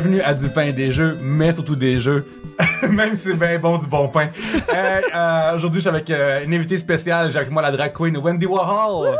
[0.00, 2.26] bienvenue à Du pain et des jeux, mais surtout des jeux.
[2.90, 4.28] Même si c'est bien bon du bon pain.
[4.72, 7.30] Euh, euh, Aujourd'hui, je suis avec euh, une invitée spéciale.
[7.30, 9.10] J'ai avec moi la drag queen Wendy Warhol.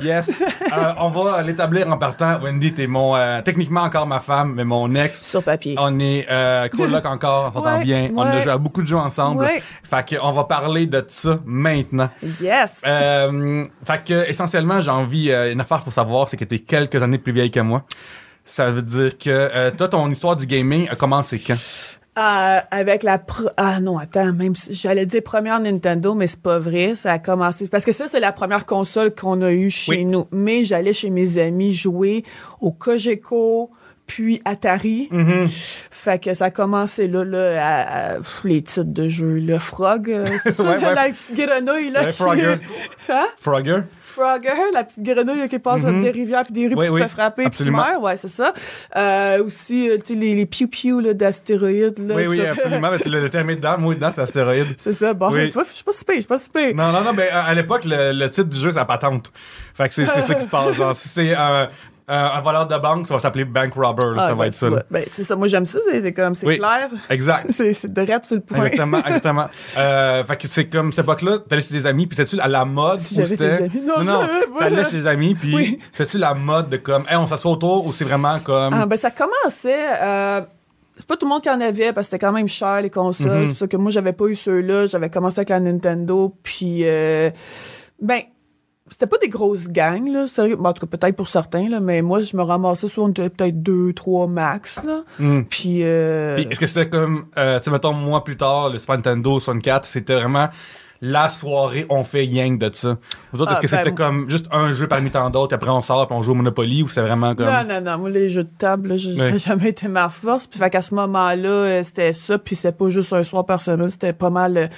[0.00, 0.42] Yes.
[0.42, 2.40] Euh, on va l'établir en partant.
[2.40, 5.22] Wendy, t'es mon, euh, techniquement encore ma femme, mais mon ex.
[5.22, 5.76] Sur papier.
[5.78, 8.10] On est euh, coloc encore, on s'entend Ouais, bien.
[8.16, 9.44] On a joué à beaucoup de jeux ensemble.
[9.44, 9.62] Ouais.
[9.84, 12.08] Fait qu'on va parler de ça maintenant.
[12.40, 12.80] Yes!
[12.80, 17.32] Fait que essentiellement, j'ai envie une affaire pour savoir, c'est que t'es quelques années plus
[17.32, 17.84] vieille que moi.
[18.44, 21.56] Ça veut dire que euh, toi, ton histoire du gaming a commencé quand?
[22.18, 23.16] Euh, avec la...
[23.16, 26.94] pr- Ah non, attends, même si j'allais dire première Nintendo, mais c'est pas vrai.
[26.94, 27.68] Ça a commencé...
[27.68, 30.04] Parce que ça, c'est la première console qu'on a eue chez Oui.
[30.04, 30.26] nous.
[30.30, 32.24] Mais j'allais chez mes amis jouer
[32.60, 33.70] au Cogeco
[34.14, 35.08] puis Atari.
[35.10, 35.48] Mm-hmm.
[35.90, 39.38] Fait que ça a commencé là, là à, les titres de jeu.
[39.38, 40.94] Le Frog, euh, c'est ça, Ouais, ouais.
[40.94, 42.00] la petite grenouille, là.
[42.02, 42.56] Ouais, qui- Frogger.
[43.08, 43.26] Hein?
[43.40, 43.78] Frogger?
[44.04, 46.74] Frogger, la petite grenouille qui passe des rivières puis des rues.
[46.76, 47.78] Oui, puis oui, se fait frapper puis tu absolument.
[47.78, 48.02] meurs.
[48.02, 48.52] Ouais, c'est ça.
[48.94, 51.94] Euh, aussi, euh, tu sais, les, les piou-piou d'astéroïdes.
[52.14, 52.90] Oui, oui, absolument.
[52.90, 54.66] Mais le, le terme dedans, moi dedans, c'est astéroïde.
[54.76, 55.14] c'est ça.
[55.14, 55.46] Bon, Oui.
[55.46, 56.74] tu vois, je suis pas si pire, je suis pas si pire.
[56.74, 59.32] Non, non, non, mais à l'époque, le, le titre du jeu, c'est la patente.
[59.74, 60.72] Fait que c'est c'est ça qui se passe.
[60.76, 61.64] Genre, si c'est euh,
[62.10, 64.14] euh, un voleur de banque, ça va s'appeler Bank Robber.
[64.16, 64.68] là, ça va ben, être ça.
[64.90, 65.36] Ben, c'est ça.
[65.36, 65.78] Moi, j'aime ça.
[65.90, 66.58] C'est comme, c'est Oui.
[66.58, 66.88] clair.
[67.10, 67.46] Exact.
[67.52, 68.64] C'est direct sur le point.
[68.66, 69.46] Exactement, exactement.
[69.78, 72.64] Euh, fait que c'est comme cette époque-là, t'allais chez des amis, puis c'était-tu à la
[72.64, 73.82] mode Si ou c'était- des amis.
[73.86, 75.78] Non, non, non, t'allais chez des amis, puis Oui.
[75.92, 78.96] c'était-tu la mode de comme, hey, on s'assoit autour, ou c'est vraiment comme, Ah, ben,
[78.96, 80.02] ça commençait.
[80.02, 80.40] euh,
[80.96, 82.90] c'est pas tout le monde qui en avait parce que c'était quand même cher les
[82.90, 83.26] consoles.
[83.30, 83.42] Mhm.
[83.46, 84.86] C'est pour ça que moi j'avais pas eu ceux-là.
[84.86, 86.34] J'avais commencé avec la Nintendo.
[86.42, 87.30] Puis euh,
[88.00, 88.20] ben
[88.92, 90.56] c'était pas des grosses gangs là, sérieux.
[90.56, 93.08] Bon, en tout cas peut-être pour certains là, mais moi je me ramassais sur on
[93.08, 95.02] était peut-être deux, trois max là.
[95.18, 95.42] Hmm.
[95.48, 98.78] Puis euh, Puis est-ce que c'était comme, euh, tu sais, mettons, moi plus tard, le
[98.78, 100.48] Super Nintendo 64, c'était vraiment
[101.04, 102.96] la soirée, on fait yang de ça.
[103.32, 105.70] Vous autres, est-ce Ah, que c'était ben, comme juste un jeu parmi tant d'autres, après
[105.70, 107.46] on sort, puis on joue au Monopoly, ou c'est vraiment comme.
[107.46, 107.98] Non, non, non.
[107.98, 110.46] Moi, les jeux de table, ça jamais été ma force.
[110.46, 112.38] Puis, fait qu'à ce moment-là, euh, c'était ça.
[112.38, 113.90] Puis, c'était pas juste un soir par semaine.
[113.90, 114.70] C'était pas mal.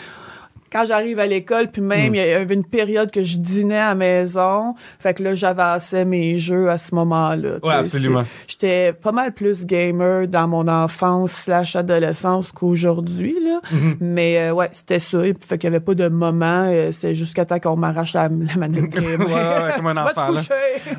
[0.74, 2.14] Quand j'arrive à l'école, puis même, Mm.
[2.16, 4.74] il y avait une période que je dînais à la maison.
[4.98, 7.58] Fait que là, j'avançais mes jeux à ce moment-là.
[7.62, 8.24] Ouais, absolument.
[8.48, 13.60] J'étais pas mal plus gamer dans mon enfance slash adolescence qu'aujourd'hui, là.
[13.72, 13.96] Mm-hmm.
[14.00, 15.24] Mais, euh, ouais, c'était ça.
[15.24, 16.64] Et fait qu'il y avait pas de moment.
[16.66, 20.40] euh, c'est jusqu'à temps qu'on m'arrache la, la manette Ouais, ouais, comme un enfant, là.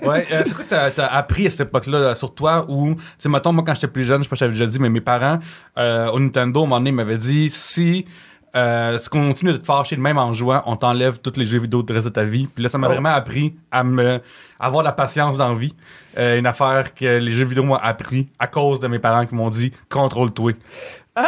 [0.03, 3.27] Ouais, euh, c'est quoi que t'as, appris à cette époque-là sur toi où, tu sais,
[3.29, 5.01] mettons, moi, quand j'étais plus jeune, je sais pas si j'avais déjà dit, mais mes
[5.01, 5.39] parents,
[5.77, 8.05] euh, au Nintendo, à un moment donné, m'avaient dit, si,
[8.55, 11.45] euh, si on continue de te fâcher de même en jouant, on t'enlève tous les
[11.45, 12.47] jeux vidéo de reste de ta vie.
[12.47, 12.91] Puis là, ça m'a Oh.
[12.91, 14.15] vraiment appris à me,
[14.59, 15.75] à avoir la patience dans la vie.
[16.17, 19.35] Euh, une affaire que les jeux vidéo m'ont appris à cause de mes parents qui
[19.35, 20.53] m'ont dit, contrôle-toi.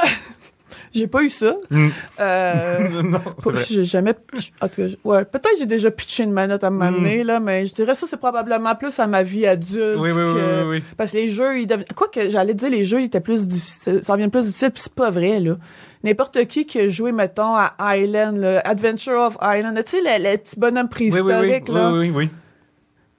[0.94, 1.54] J'ai pas eu ça.
[1.70, 1.88] Mm.
[2.20, 3.20] Euh, non,
[3.68, 4.16] j'ai jamais.
[4.62, 7.74] En tout cas, ouais, peut-être j'ai déjà pitché une manette à m'amener, là, mais je
[7.74, 9.98] dirais ça, c'est probablement plus à ma vie adulte.
[9.98, 10.02] Mm.
[10.02, 10.84] Oui, oui, oui, que- oui, oui.
[10.96, 11.86] Parce que les jeux, ils devenaient.
[11.96, 14.00] Quoi que j'allais dire, les jeux, ils étaient plus difficiles.
[14.02, 15.58] Ça devient plus difficile, puis c'est pas vrai, là.
[16.04, 20.32] N'importe qui qui a joué, mettons, à Island, là, Adventure of Island, tu sais, le,
[20.32, 21.92] le petit bonhomme Oui, oui, oui, préhistorique, oui, là.
[21.92, 22.30] oui, oui, oui.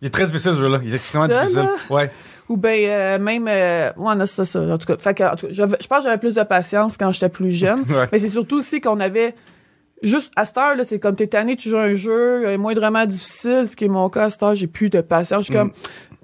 [0.01, 0.79] Il est très difficile, ce jeu-là.
[0.85, 1.57] Il est extrêmement difficile.
[1.59, 1.75] là?
[1.91, 2.11] Ouais.
[2.49, 4.97] Ou ben euh, même euh, ouais, non, c'est ça, en tout cas.
[4.99, 7.29] Fait que, en tout cas, j'avais- je pense que j'avais plus de patience quand j'étais
[7.29, 7.81] plus jeune.
[7.91, 8.07] Ouais.
[8.13, 9.35] Mais c'est surtout aussi qu'on avait
[10.03, 12.57] juste à cette heure là, c'est comme t'es tanné, tu joues à un jeu euh,
[12.57, 15.41] moindrement difficile, ce qui est mon cas à cette heure, j'ai plus de patience.
[15.47, 15.73] Je suis comme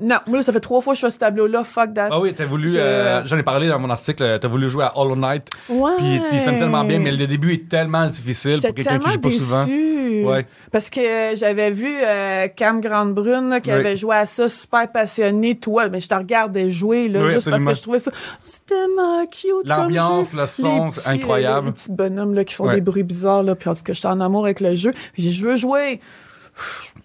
[0.01, 2.09] non, moi là, ça fait trois fois que je fais ce tableau là, fuck that.
[2.11, 4.85] Ah oui, t'as voulu, Je- euh, j'en ai parlé dans mon article, t'as voulu jouer
[4.85, 5.49] à Hollow Knight.
[5.69, 5.93] ouais.
[5.99, 9.05] Puis tu sonnes tellement bien, mais le début est tellement difficile J'étais pour quelqu'un qui
[9.05, 9.65] tellement joue pas souvent.
[9.67, 10.25] déçue.
[10.25, 10.47] Ouais.
[10.73, 13.77] Parce que euh, j'avais vu euh, Cam Grande-Brune là, qui Oui.
[13.77, 17.49] avait joué à ça, super passionné, toi, mais je te regardais jouer, là, Oui, juste
[17.49, 17.65] absolument.
[17.67, 18.11] parce que je trouvais ça
[18.45, 19.51] c'est tellement cute.
[19.69, 20.37] comme L'ambiance, jeu.
[20.41, 21.67] le son, Les c'est petits, incroyable.
[21.67, 22.75] Les, petits bonhommes là, qui font Ouais.
[22.77, 24.93] des bruits bizarres, là, puis en tout cas, j'étais en amour avec le jeu.
[25.13, 26.01] Puis j'ai dit, je veux jouer.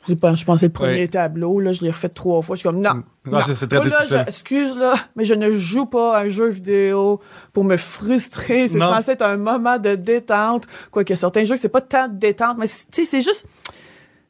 [0.07, 1.07] Je pas, je pensais le premier Ouais.
[1.07, 2.55] tableau, là, je l'ai refait trois fois.
[2.55, 2.89] Je suis comme, non.
[3.25, 3.39] Ouais, non.
[3.45, 7.19] c'est- très Moi, là, excuse, là, mais je ne joue pas à un jeu vidéo
[7.53, 8.67] pour me frustrer.
[8.67, 8.93] C'est Non.
[8.93, 10.65] censé être un moment de détente.
[10.91, 13.45] Quoique certains jeux, c'est pas tant de détente, mais c'est- tu sais, c'est juste.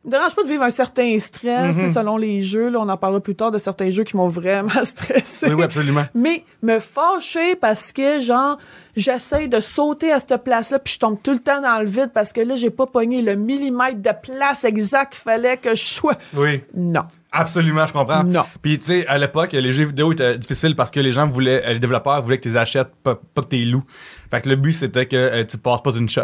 [0.06, 1.94] Dérange pas de vivre un certain stress, Mhm.
[1.94, 2.70] selon les jeux.
[2.70, 5.48] Là, on en parlera plus tard de certains jeux qui m'ont vraiment stressé.
[5.48, 6.06] Oui, oui, absolument.
[6.16, 8.58] Mais me fâcher parce que, genre,
[8.96, 12.12] j'essaie de sauter à cette place-là, puis je tombe tout le temps dans le vide
[12.14, 15.84] parce que là, j'ai pas pogné le millimètre de place exact qu'il fallait que je
[15.84, 16.16] sois.
[16.34, 16.62] Oui.
[16.74, 17.02] Non.
[17.32, 18.24] Absolument, je comprends.
[18.24, 18.46] Non.
[18.64, 21.74] Puis tu sais, à l'époque, les jeux vidéo étaient difficiles parce que les gens voulaient,
[21.74, 23.84] les développeurs voulaient que tu les achètes, pas, pas que tu les loues.
[24.32, 26.22] Fait que le but c'était que euh, tu te passes pas une shot.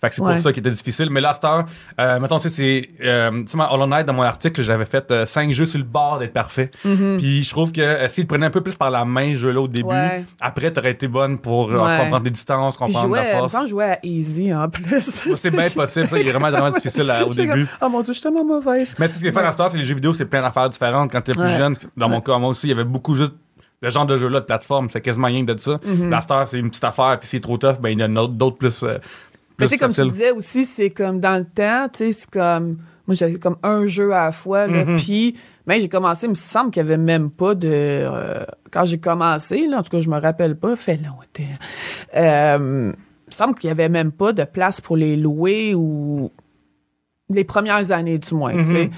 [0.00, 0.32] Fait que c'est Ouais.
[0.34, 1.08] pour ça qu'il était difficile.
[1.10, 1.66] Mais là, heure,
[2.00, 5.26] euh, mettons, tu sais, c'est, euh, tu sais, Hollow Knight, dans mon article, j'avais fait
[5.26, 6.70] 5 jeux sur le bord d'être parfait.
[6.82, 9.38] Puis je trouve que euh, s'ils te prenaient un peu plus par la main, ce
[9.38, 10.24] jeu-là au début, Ouais.
[10.40, 13.56] après, t'aurais été bonne pour euh, comprendre des distances, comprendre la force.
[13.64, 15.10] je jouais à Easy en plus.
[15.36, 17.66] C'est bien possible, ça, il est vraiment, vraiment difficile à- au début.
[17.66, 18.94] comme, Oh mon dieu, je suis tellement mauvaise.
[18.98, 20.24] Mais tu sais, ce qui est fun à cette heure, c'est les jeux vidéo, c'est
[20.26, 21.10] plein d'affaires différentes.
[21.10, 23.32] Quand t'es plus jeune, dans mon cas, moi aussi, il y avait beaucoup juste
[23.82, 25.80] le genre de jeu-là de plateforme, c'est quasiment rien de ça.
[26.08, 28.26] La Star, c'est une petite affaire, puis c'est trop tough, ben il y en a
[28.28, 28.98] d'autres plus, euh,
[29.58, 32.12] Mais plus tu sais, comme tu disais aussi, c'est comme dans le temps, tu sais,
[32.12, 32.78] c'est comme.
[33.06, 34.84] Moi, j'avais comme un jeu à la fois, là.
[34.84, 34.96] Mm-hmm.
[35.02, 35.36] Puis,
[35.66, 37.68] ben, j'ai commencé, il me semble qu'il n'y avait même pas de.
[37.68, 41.58] euh, quand j'ai commencé, là, en tout cas, je me rappelle pas, fait longtemps.
[42.16, 46.30] Euh, il me semble qu'il n'y avait même pas de place pour les louer ou.
[47.32, 48.72] Les premières années, du moins, tu Mm-hmm.
[48.72, 48.90] sais.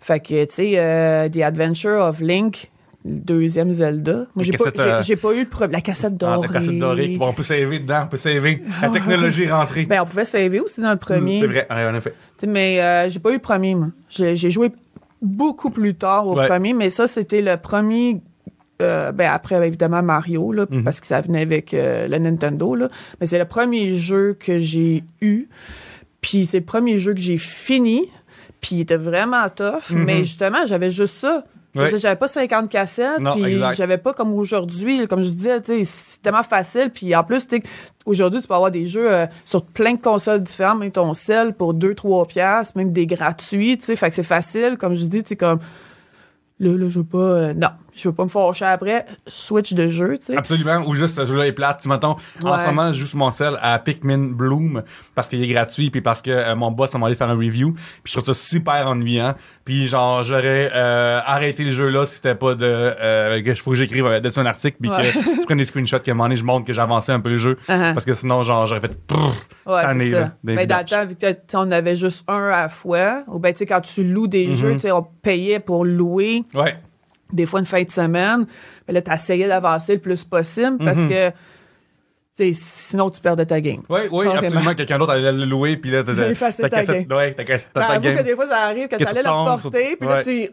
[0.00, 2.70] Fait que, tu sais, euh, The Adventure of Link,
[3.04, 4.26] deuxième Zelda.
[4.34, 5.72] Moi, j'ai pas, euh, j'ai pas eu le premier.
[5.72, 6.48] La cassette Ah, dorée.
[6.48, 8.62] la cassette dorée, bon, on peut saver dedans, on peut saver.
[8.82, 9.86] La technologie est rentrée.
[9.86, 11.40] Ben, on pouvait saver aussi dans le premier.
[11.40, 12.12] c'est vrai, ouais, en effet.
[12.46, 13.88] Mais euh, j'ai pas eu le premier, moi.
[14.08, 14.70] J'ai joué
[15.22, 16.46] beaucoup plus tard au Ouais.
[16.46, 18.20] premier, mais ça, c'était le premier.
[18.82, 20.84] euh, ben après, évidemment, Mario, là, Mhm.
[20.84, 22.74] parce que ça venait avec le Nintendo.
[22.74, 22.88] Là.
[23.20, 25.48] Mais c'est le premier jeu que j'ai eu.
[26.22, 28.08] Puis c'est le premier jeu que j'ai fini.
[28.62, 29.90] Puis il était vraiment tough.
[29.90, 30.04] Mhm.
[30.04, 31.44] Mais justement, j'avais juste ça.
[31.74, 33.18] J'avais pas 50 cassettes.
[33.34, 35.06] Puis j'avais pas comme aujourd'hui.
[35.06, 36.90] Comme je disais, c'est tellement facile.
[36.92, 37.46] Puis en plus,
[38.04, 41.54] aujourd'hui, tu peux avoir des jeux euh, sur plein de consoles différentes, même ton sel
[41.54, 43.96] pour 2-3 piastres, même des gratuits, tu sais.
[43.96, 44.76] Fait que c'est facile.
[44.78, 45.60] Comme je dis, tu sais, comme...
[46.58, 47.18] Là, là, je veux pas...
[47.18, 49.06] euh, non, je veux pas me fâcher après.
[49.26, 50.36] Switch de jeu, tu sais.
[50.36, 51.80] Absolument, ou juste ce jeu-là est plate.
[51.82, 52.58] Tu m'entends, en Ouais.
[52.62, 54.82] ce moment, je joue sur mon sel à Pikmin Bloom
[55.14, 57.36] parce qu'il est gratuit, puis parce que euh, mon boss m'a demandé de faire un
[57.36, 59.34] review, puis je trouve ça super ennuyant.
[59.64, 62.64] Puis genre, j'aurais euh, arrêté le jeu-là si c'était pas de...
[62.66, 65.12] Euh, que faut que j'écrive euh, dessus un article, puis Ouais.
[65.12, 67.20] que je prenne des screenshots, que à un moment donné, je montre que avancé un
[67.20, 67.92] peu le jeu, Uh-huh.
[67.94, 68.98] parce que sinon, genre, j'aurais fait...
[69.66, 71.14] Ouais, tanné, c'est là, Mais dans le temps, vu
[71.72, 74.54] avait juste un à la fois, ou ben, tu sais, quand tu loues des Mm-hmm.
[74.54, 76.76] jeux, tu sais, on payait pour louer Ouais.
[77.32, 78.46] Des fois une fin de semaine.
[78.86, 81.32] Mais là, t'essayais d'avancer le plus possible parce Mm-hmm.
[82.38, 83.82] que, sinon, tu perdais ta game.
[83.88, 84.74] Oui, oui, absolument.
[84.74, 86.14] Quelqu'un d'autre allait le louer, puis là, t'as
[86.68, 87.06] ta game.
[87.10, 89.60] Ouais, t'as Ben, ta que des fois, ça arrive que Que t'allais tu la tombes
[89.60, 90.24] porter, puis là, ouais.
[90.24, 90.46] tu...
[90.46, 90.52] Tu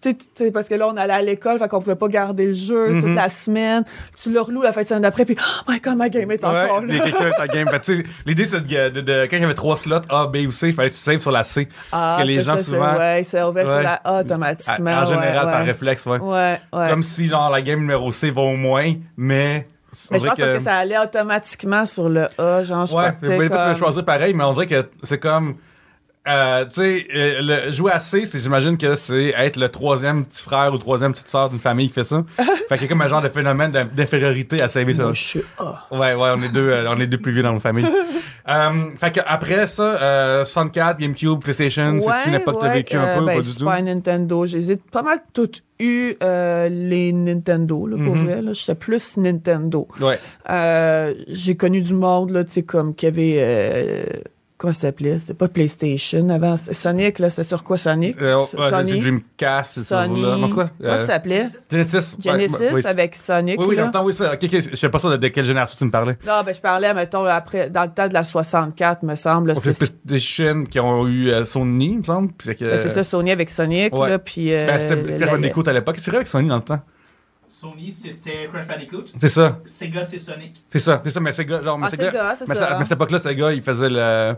[0.00, 2.52] tu sais, parce que là, on allait à l'école, fait qu'on pouvait pas garder le
[2.54, 3.84] jeu toute la semaine.
[4.22, 6.44] Tu le reloues la fin de semaine d'après, puis oh my god, ma game est
[6.44, 7.30] encore Ouais, là.
[7.36, 7.68] ta game.
[7.68, 10.26] Fait, tu sais, L'idée, c'est de, de- de- quand il y avait trois slots, A,
[10.26, 11.68] B ou C, il fallait que tu saves sur la C.
[11.92, 13.82] Ah, parce que les gens, ça, souvent, Ouais, ouvert sur Ouais.
[13.82, 14.90] la A à- automatiquement.
[14.92, 16.18] en général, ouais, par réflexe, ouais.
[16.18, 16.88] Ouais, ouais.
[16.90, 19.66] Comme si, genre, la game numéro C va au moins, mais.
[20.10, 23.28] Mais je pense parce que ça allait automatiquement sur le A, genre, je Ouais, fois,
[23.30, 25.56] tu vas choisir pareil, mais on dirait que c'est comme.
[26.28, 30.24] Euh, tu sais, euh, le- jouer à C, c'est, j'imagine que c'est être le troisième
[30.26, 32.22] petit frère ou troisième petite sœur d'une famille qui fait ça.
[32.68, 35.04] fait qu'il y a comme un genre de phénomène d'in- d'infériorité à saver ça.
[35.04, 35.86] Moi, je suis A.
[35.90, 37.86] Ouais, ouais, on est deux, euh, on est deux plus vieux dans nos familles.
[38.48, 38.70] euh,
[39.00, 42.96] fait que après ça, euh, 64, GameCube, PlayStation, c'est une époque que t'as ouais, vécu
[42.96, 43.64] un peu, ben, pas du tout?
[43.64, 44.44] Nintendo.
[44.46, 48.24] J'ai pas mal toutes eu euh, les Nintendo, là, pour Mhm.
[48.24, 48.42] vrai.
[48.42, 48.52] là.
[48.52, 49.86] J'étais plus Nintendo.
[50.00, 50.18] Ouais.
[50.50, 53.36] Euh, J'ai connu du monde, là, tu sais, comme qu'il y avait...
[53.38, 54.04] euh,
[54.58, 55.18] comment ça s'appelait?
[55.18, 56.56] C'était pas PlayStation avant.
[56.72, 58.20] Sonic, là, c'était sur quoi, Sonic?
[58.20, 58.98] Euh, ouais, c'est Sony?
[58.98, 59.84] Dreamcast, c'est.
[59.84, 60.20] Sony.
[60.22, 60.36] là.
[60.46, 60.54] C'est?
[60.54, 61.46] Comment Euh, ça s'appelait?
[61.70, 62.16] Genesis.
[62.20, 64.32] Genesis Ouais, oui, avec Sonic, Oui, oui, longtemps, oui, ça.
[64.34, 66.18] Ok, ok, je sais pas ça de, de quelle génération tu me parlais.
[66.26, 69.54] Non, ben, je parlais, mettons, après, dans le temps de la 64, me semble.
[69.54, 69.74] Pour les
[70.66, 72.32] qui ont eu euh, Sony, me semble.
[72.38, 74.10] c'est ben, c'est ça, Sony avec Sonic, ouais.
[74.10, 74.52] là, puis...
[74.52, 75.26] euh, Ben, c'était la-
[75.68, 75.96] à l'époque.
[75.98, 76.80] C'est vrai avec Sony dans le temps?
[77.60, 79.04] Sony, c'était Crash Bandicoot.
[79.18, 79.58] C'est ça.
[79.64, 80.64] Sega, c'est Sonic.
[80.70, 81.00] C'est ça.
[81.04, 82.68] C'est ça, mais Sega, genre, mais Ah, Sega- Sega, c'est mais ça.
[82.70, 84.34] mais à cette époque-là, Sega, il faisait le.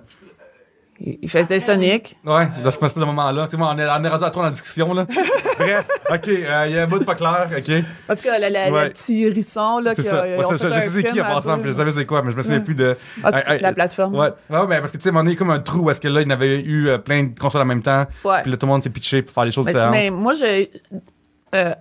[1.02, 2.16] Il faisait Sonic.
[2.26, 3.44] Ouais, dans ce, ce moment-là.
[3.46, 5.06] Tu sais, moi, on est, on est rendu à toi dans la discussion, là.
[5.58, 7.84] Bref, ok, euh, il y a un bout de pas clair, ok.
[8.08, 8.90] En tout cas, le, le- le Ouais.
[8.90, 10.20] petit hérisson, là, C'est qui ça.
[10.22, 10.56] a, Ouais, ça.
[10.56, 12.58] Je un sais c'est qui en passant, je savais c'est quoi, mais je me souviens
[12.58, 12.64] Ouais.
[12.64, 12.96] plus de.
[13.24, 14.14] Ah, ah, la plateforme.
[14.14, 16.20] Ouais, ouais, mais parce que tu sais, moment donné, comme un trou est-ce que là,
[16.22, 18.06] il y avait eu euh, plein de consoles en même temps.
[18.24, 18.42] Ouais.
[18.42, 19.92] Puis là, tout le monde s'est pitché pour faire les choses Mais, différentes.
[19.94, 20.70] mais moi, j'ai
[21.54, 21.72] euh,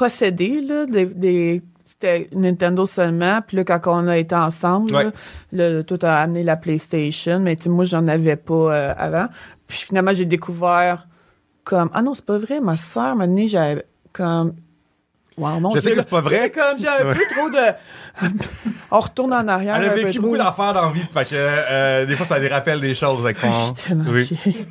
[0.00, 3.40] possédé là, des, des- c'était Nintendo seulement.
[3.46, 5.04] Puis là, quand on a été ensemble, Ouais.
[5.52, 7.38] là, là, tout a amené la PlayStation.
[7.40, 9.26] Mais moi, j'en avais pas euh, avant.
[9.66, 11.06] Puis finalement, j'ai découvert
[11.64, 11.90] comme...
[11.92, 12.60] Ah non, c'est pas vrai.
[12.60, 14.54] Ma soeur m'a donné, j'avais comme...
[15.36, 16.36] Wow, mon Je sais Dieu, que c'est pas vrai.
[16.38, 17.14] C'est comme, j'ai un Ouais.
[17.14, 18.36] peu trop de...
[18.90, 19.76] on retourne en arrière.
[19.76, 22.48] Elle a vécu beaucoup d'affaires dans la vie, fait que euh, des fois, ça les
[22.48, 23.50] rappelle des choses avec son.
[23.50, 24.24] Je suis tellement Oui.
[24.24, 24.66] chiée.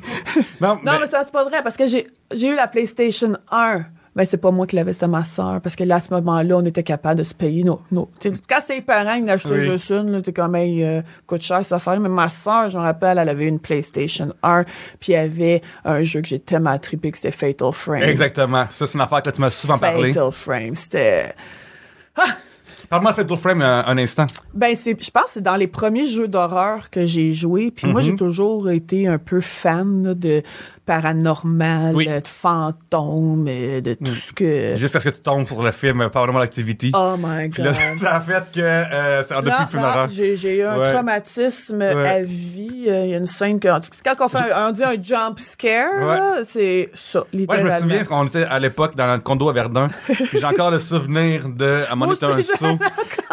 [0.60, 3.82] Non, Non, mais, ça, c'est pas vrai, parce que j'ai eu la PlayStation 1.
[4.20, 5.62] Ben, c'est pas moi qui l'avais, c'était ma soeur.
[5.62, 7.80] Parce que là, à ce moment-là, on était capable de se payer nos.
[7.90, 8.10] nos
[8.46, 9.62] quand c'est les parents qui n'achetaient Oui.
[9.62, 11.98] juste une, t'es comme, hey, euh, coûte cher cette affaire.
[11.98, 14.64] Mais ma soeur, je me rappelle, elle avait une PlayStation 1,
[15.00, 18.02] puis il y avait un jeu que j'ai tellement trippé que c'était Fatal Frame.
[18.02, 18.66] Exactement.
[18.68, 20.12] Ça, c'est une affaire que tu m'as souvent parlé.
[20.12, 21.34] Fatal Frame, c'était.
[22.88, 24.26] Parle-moi de Fatal Frame un, un instant.
[24.52, 27.70] Ben, c'est, je pense que c'est dans les premiers jeux d'horreur que j'ai joué.
[27.70, 28.06] Puis moi, Mhm.
[28.06, 30.42] j'ai toujours été un peu fan là, de
[30.90, 32.06] paranormal, Oui.
[32.08, 34.14] euh, de fantômes, euh, de tout Mm.
[34.14, 34.74] ce que.
[34.76, 36.90] Juste parce que tu tombes sur le film Paranormal Activity.
[36.94, 37.74] Oh my là, god.
[37.98, 40.92] ça a fait que euh, ça a depuis Non, le j'ai j'ai eu un Ouais.
[40.92, 42.08] traumatisme Ouais.
[42.08, 42.86] à vie.
[42.88, 43.68] Euh, Il y a une scène que
[44.04, 46.16] quand on fait un, on dit un jump scare, Ouais.
[46.16, 47.70] là, c'est ça, Ouais, je littéralement.
[47.74, 49.88] me souviens, qu'on était à l'époque dans notre condo à Verdun.
[50.32, 51.84] j'ai encore le souvenir de.
[51.88, 52.78] À un moment donné, un saut.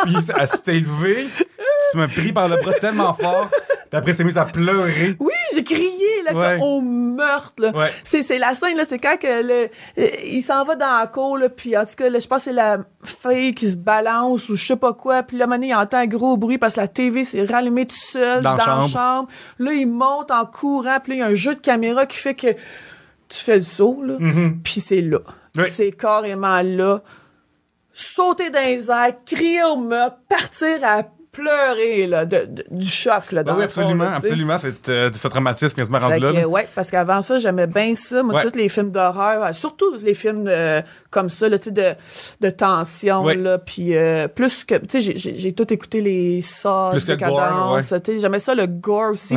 [0.03, 1.25] Puis elle s'était élevée.
[1.91, 3.49] Tu m'as pris par le bras tellement fort.
[3.89, 5.15] Puis après, s'est mise à pleurer.
[5.19, 6.53] Oui, j'ai crié là, Ouais.
[6.59, 7.53] comme au meurtre.
[7.59, 7.71] Là.
[7.75, 7.91] Ouais.
[8.03, 11.07] C'est, c'est la scène, là, c'est quand que le, euh, il s'en va dans la
[11.07, 13.77] cour, là, puis en tout cas, là, je pense que c'est la fille qui se
[13.77, 16.75] balance ou je sais pas quoi, puis là, donné, il entend un gros bruit parce
[16.75, 19.29] que la TV s'est rallumée tout seul Dans dans, la la chambre.
[19.59, 22.17] Là, il monte en courant, puis là, il y a un jeu de caméra qui
[22.17, 22.47] fait que
[23.29, 24.59] tu fais le saut, là, Mhm.
[24.63, 25.19] puis c'est là.
[25.57, 25.63] Oui.
[25.71, 27.01] C'est carrément là.
[27.93, 31.01] Sauter dans les airs, crier au meurtre, partir à
[31.41, 33.31] pleurer là, de, de- du choc.
[33.31, 34.57] Là, Ben dans oui, fond, absolument, là, absolument.
[34.57, 36.41] C'est euh, ce traumatisme quasiment rendu Fait là.
[36.41, 38.23] que, ouais, parce qu'avant ça, j'aimais bien ça.
[38.23, 38.41] Moi, Ouais.
[38.43, 41.93] tous les films d'horreur, surtout les films euh, comme ça, là, tu sais, de,
[42.41, 43.35] de tension, Ouais.
[43.35, 45.17] là, puis euh, plus que, tu sais, j'ai-
[45.53, 46.41] tout écouté les
[47.05, 49.35] que les cadences, tu sais, j'aimais ça, le gore aussi.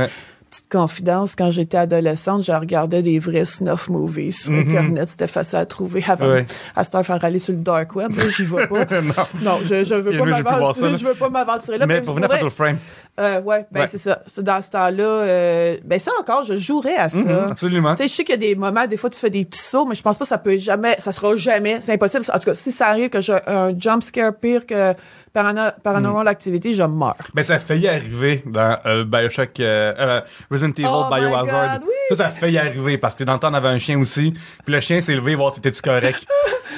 [0.51, 4.59] Petite confidence, quand j'étais adolescente, je regardais des vrais snuff movies sur Mhm.
[4.69, 5.09] Internet.
[5.09, 6.27] C'était facile à trouver avant.
[6.29, 6.45] Ouais.
[6.75, 8.85] À heure, faire aller sur le dark web, là, j'y vais pas.
[9.01, 9.13] non.
[9.43, 10.91] non, je, je veux pas je veux m'aventurer.
[10.91, 10.99] là.
[10.99, 11.87] Je veux pas m'aventurer là.
[11.87, 12.79] Mais pour venir à Frame.
[13.19, 13.87] Euh, ouais, ben Ouais.
[13.91, 14.21] c'est ça.
[14.39, 17.19] Dans ce temps-là, euh, ben ça encore, je jouerais à ça.
[17.19, 17.95] Mhm, absolument.
[17.95, 19.59] Tu sais, je sais qu'il y a des moments, des fois, tu fais des petits
[19.61, 22.25] sauts, mais je pense pas que ça peut jamais, ça sera jamais, c'est impossible.
[22.33, 24.95] En tout cas, si ça arrive que j'ai un jump scare pire que
[25.35, 27.17] Parano- Paranormal Activity, je meurs.
[27.35, 31.79] Ben, ça a failli arriver dans euh, Bioshock, euh, euh, Resident Evil Oh my Biohazard.
[31.81, 31.95] God, oui.
[32.11, 34.35] Ça, ça a failli arriver parce que dans le temps, on avait un chien aussi.
[34.65, 36.27] Puis le chien s'est levé, voir si t'étais-tu correct.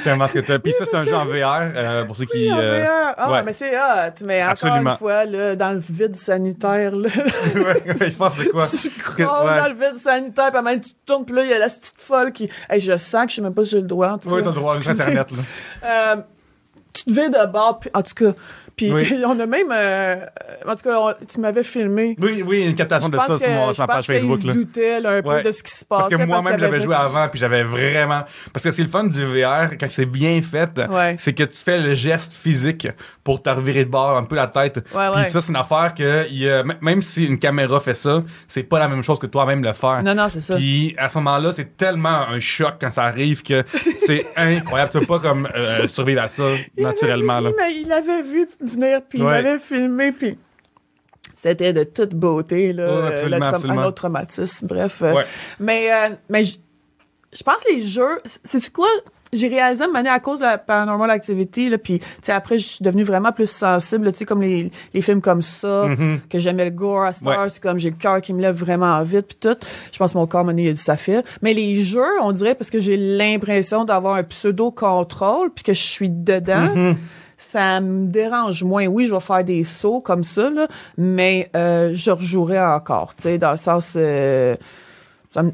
[0.05, 0.59] Tellement ce que t'as.
[0.59, 2.45] Puis ça, c'est un jeu en VR, euh, pour ceux qui.
[2.45, 3.15] Oui, en euh, VR.
[3.17, 3.43] Ah, ouais.
[3.43, 4.12] mais c'est hot.
[4.25, 4.91] Mais encore Absolument.
[4.93, 7.09] une fois, là, dans le vide sanitaire, là,
[7.55, 8.67] ouais, il se passe de quoi?
[8.71, 9.61] tu Que- ouais.
[9.61, 11.69] dans le vide sanitaire, puis même tu te tournes, puis là, il y a la
[11.69, 12.49] petite folle qui.
[12.71, 14.09] Hey, je sens que je sais même pas si j'ai le droit.
[14.12, 14.45] En tout Oui, cas.
[14.45, 14.91] t'as le droit sur.
[14.91, 15.39] Internet, là.
[15.85, 16.17] Euh,
[16.95, 18.33] tu te vais de bord, puis- en tout cas.
[18.76, 19.12] Puis Oui.
[19.26, 19.71] on a même.
[19.73, 20.17] euh,
[20.67, 22.17] en tout cas, on- tu m'avais filmé.
[22.21, 25.00] Oui, oui, une captation de ça sur, mon, je sur ma page Facebook, se doutaient
[25.00, 26.09] là, un peu de ce qui se passait.
[26.11, 28.23] Parce que moi-même, j'avais joué avant, puis j'avais vraiment.
[28.52, 31.17] Parce que c'est le fun du VR, quand c'est bien fait, Ouais.
[31.19, 32.88] c'est que tu fais le geste physique
[33.25, 34.76] pour te revirer de bord un peu la tête.
[34.95, 35.25] Ouais, Puis ouais.
[35.29, 38.62] ça, c'est une affaire que, il y a- même si une caméra fait ça, c'est
[38.62, 40.02] pas la même chose que toi-même le faire.
[40.02, 40.57] Non, non, c'est ça.
[40.57, 43.62] Puis à ce moment-là, c'est tellement un choc quand ça arrive que
[44.07, 44.91] c'est incroyable.
[44.93, 46.45] Tu peux pas comme euh, survivre à ça
[46.76, 47.35] Il naturellement.
[47.35, 47.55] avait Là.
[47.59, 50.38] mais il avait vu venir, puis il m'avait filmé, puis
[51.35, 53.81] c'était de toute beauté, là, Ouais, euh, le absolument.
[53.81, 54.66] un autre traumatisme.
[54.66, 55.02] Bref.
[55.02, 55.25] euh, Ouais.
[55.59, 58.87] Mais, euh, mais je pense que les jeux, c'est quoi?
[59.35, 62.85] J'ai réalisé une année à cause de la Paranormal Activity, là, puis après, je suis
[62.85, 65.88] devenue vraiment plus sensible, tu sais, comme les, les films comme ça,
[66.28, 67.42] que j'aimais le gore à Star, Mm-hmm.
[67.45, 67.49] Ouais.
[67.49, 69.57] c'est comme j'ai le cœur qui me lève vraiment vite, puis tout.
[69.90, 71.25] Je pense que mon corps, maintenant, il a ça fait.
[71.40, 75.81] Mais les jeux, on dirait, parce que j'ai l'impression d'avoir un pseudo-contrôle, puis que je
[75.83, 76.97] suis dedans, Mm-hmm.
[77.43, 78.87] Ça me dérange moins.
[78.87, 83.25] Oui, je vais faire des sauts comme ça, là, mais euh, je rejouerai encore, tu
[83.25, 83.93] sais, dans le sens...
[83.97, 84.57] euh,
[85.33, 85.53] ça me-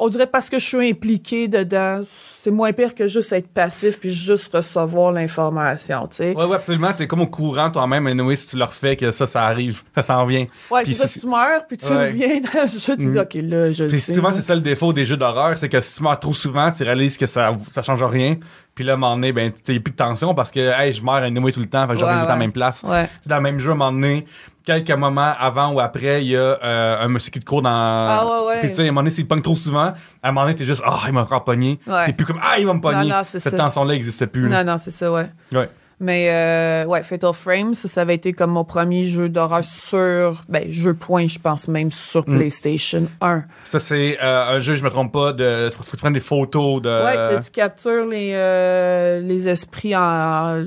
[0.00, 2.00] on dirait parce que je suis impliqué dedans,
[2.42, 6.34] c'est moins pire que juste être passif puis juste recevoir l'information, tu sais.
[6.36, 6.92] Ouais, ouais, absolument.
[6.92, 10.02] T'es comme au courant toi-même, anyway, si tu le refais, que ça, ça arrive, ça
[10.02, 10.46] s'en vient.
[10.68, 12.06] Ouais, Puis si- tu meurs puis tu Ouais.
[12.08, 13.18] reviens dans le jeu, tu dis, Mhm.
[13.18, 14.14] OK, là, je le Puis sais.
[14.14, 16.72] souvent, c'est ça le défaut des jeux d'horreur, c'est que si tu meurs trop souvent,
[16.72, 18.36] tu réalises que ça, ça change rien.
[18.74, 21.02] Puis là, à un moment donné, ben, t'as plus de tension parce que, hey, je
[21.02, 22.82] meurs anyway tout le temps, fait que je reviens tout à la même place.
[22.82, 23.08] Ouais.
[23.20, 24.26] C'est dans le même jeu, à un moment donné,
[24.64, 27.70] quelques moments avant ou après, il y a euh, un monsieur qui te court dans.
[27.70, 28.60] Ah, ouais, ouais.
[28.60, 30.42] Puis tu sais, à un moment donné, s'il te pogne trop souvent, à un moment
[30.42, 31.78] donné, t'es juste, ah, il m'a encore pogné.
[31.86, 32.06] Ouais.
[32.06, 33.08] T'es plus comme, ah, il va me pogner.
[33.08, 34.48] Non, Cette tension-là n'existait plus.
[34.48, 34.64] là.
[34.64, 35.30] Non, non, c'est ça, ouais.
[35.52, 35.68] Ouais.
[36.04, 40.44] Mais euh, ouais, Fatal Frame, ça, ça avait été comme mon premier jeu d'horreur sur,
[40.50, 42.36] ben, jeu point, je pense même sur Mm.
[42.36, 43.44] PlayStation 1.
[43.64, 45.70] Ça, c'est euh, un jeu, je me trompe pas, de.
[45.74, 46.88] Faut que tu prennes des photos de.
[46.90, 50.64] Ouais, tu captures les, euh, les esprits en.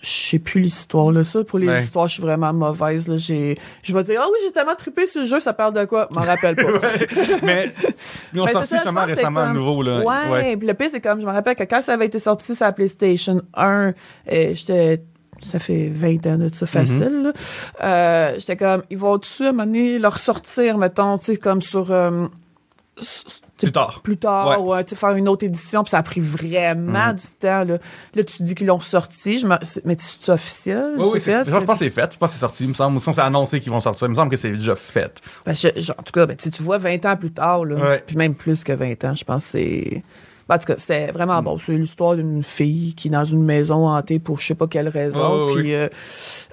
[0.00, 1.24] Je sais plus l'histoire, là.
[1.24, 1.82] Ça, pour les Ouais.
[1.82, 3.16] histoires, je suis vraiment mauvaise, là.
[3.16, 5.84] J'ai, je vais dire, ah oui, j'ai tellement trippé sur le jeu, ça parle de
[5.86, 6.08] quoi?
[6.10, 6.62] Je m'en rappelle pas.
[7.42, 7.72] Mais.
[8.32, 10.00] Lui, on Ben, sorti ça, justement récemment un comme- nouveau, là.
[10.30, 12.54] Ouais, puis le pire, c'est comme, je me rappelle que quand ça avait été sorti
[12.54, 13.92] sur la PlayStation 1,
[14.32, 15.02] euh, j'étais.
[15.40, 17.32] Ça fait 20 ans de ça facile, là.
[17.84, 21.36] Euh, j'étais comme, ils vont dessus à un moment donné le ressortir, mettons, tu sais,
[21.36, 21.92] comme sur.
[21.92, 22.26] euh,
[23.58, 24.00] Plus tard.
[24.02, 24.78] plus tard, Ouais.
[24.80, 27.14] ou tu sais, faire une autre édition, puis ça a pris vraiment Mhm.
[27.14, 27.64] du temps.
[27.64, 27.78] Là,
[28.14, 29.56] là tu dis qu'ils l'ont sorti, je me...
[29.84, 30.92] mais c'est officiel?
[30.96, 31.44] Oui, oui, fait?
[31.44, 32.12] je pense que c'est fait.
[32.14, 32.64] Je pense que c'est sorti.
[32.64, 32.96] Il me semble.
[32.96, 34.06] Ou sinon, c'est annoncé qu'ils vont sortir.
[34.06, 35.20] Il me semble que c'est déjà fait.
[35.44, 38.02] Ben, je- je- en tout cas, ben, tu vois, 20 ans plus tard, là, Ouais.
[38.06, 40.02] puis même plus que 20 ans, je pense que c'est...
[40.48, 41.12] Ben, en tout cas, c'est Mm.
[41.12, 41.58] vraiment bon.
[41.58, 44.88] C'est l'histoire d'une fille qui est dans une maison hantée pour je sais pas quelle
[44.88, 45.46] raison.
[45.46, 45.88] Ouais, ouais, puis euh,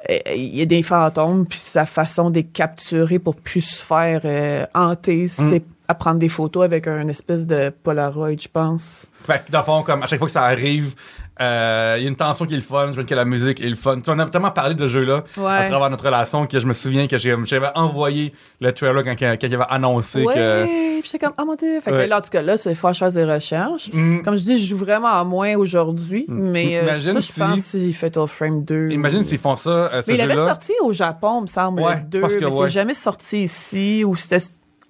[0.09, 3.81] euh, il y a des fantômes, puis sa façon de les capturer pour plus se
[3.81, 5.49] faire euh, hanter, Mm.
[5.49, 9.05] c'est à prendre des photos avec un espèce de Polaroid, je pense.
[9.25, 10.93] Fait que dans le fond, comme à chaque fois que ça arrive,
[11.41, 13.59] euh, il y a une tension qui est le fun, je veux que la musique
[13.61, 13.99] est le fun.
[13.99, 15.51] Tu, on a tellement parlé de ce jeu-là Ouais.
[15.51, 19.15] à travers notre relation que je me souviens que j'ai- j'avais envoyé le trailer quand,
[19.19, 21.01] quand, quand il avait annoncé ouais, que.
[21.03, 21.79] j'étais comme, oh mon dieu.
[21.81, 23.89] Fait que là, en tout cas, là, c'est faut fasse des recherches.
[23.91, 24.21] Mm.
[24.23, 27.91] Comme je dis, je joue vraiment moins aujourd'hui, mais euh, ça, je si- pense c'est
[27.91, 28.91] Fatal Frame 2.
[28.91, 31.95] Imagine s'ils font ça, euh, ce Mais il avait sorti au Japon, me semble, Ouais,
[31.95, 34.37] le 2, je pense que mais c'est jamais sorti ici, ou c'était...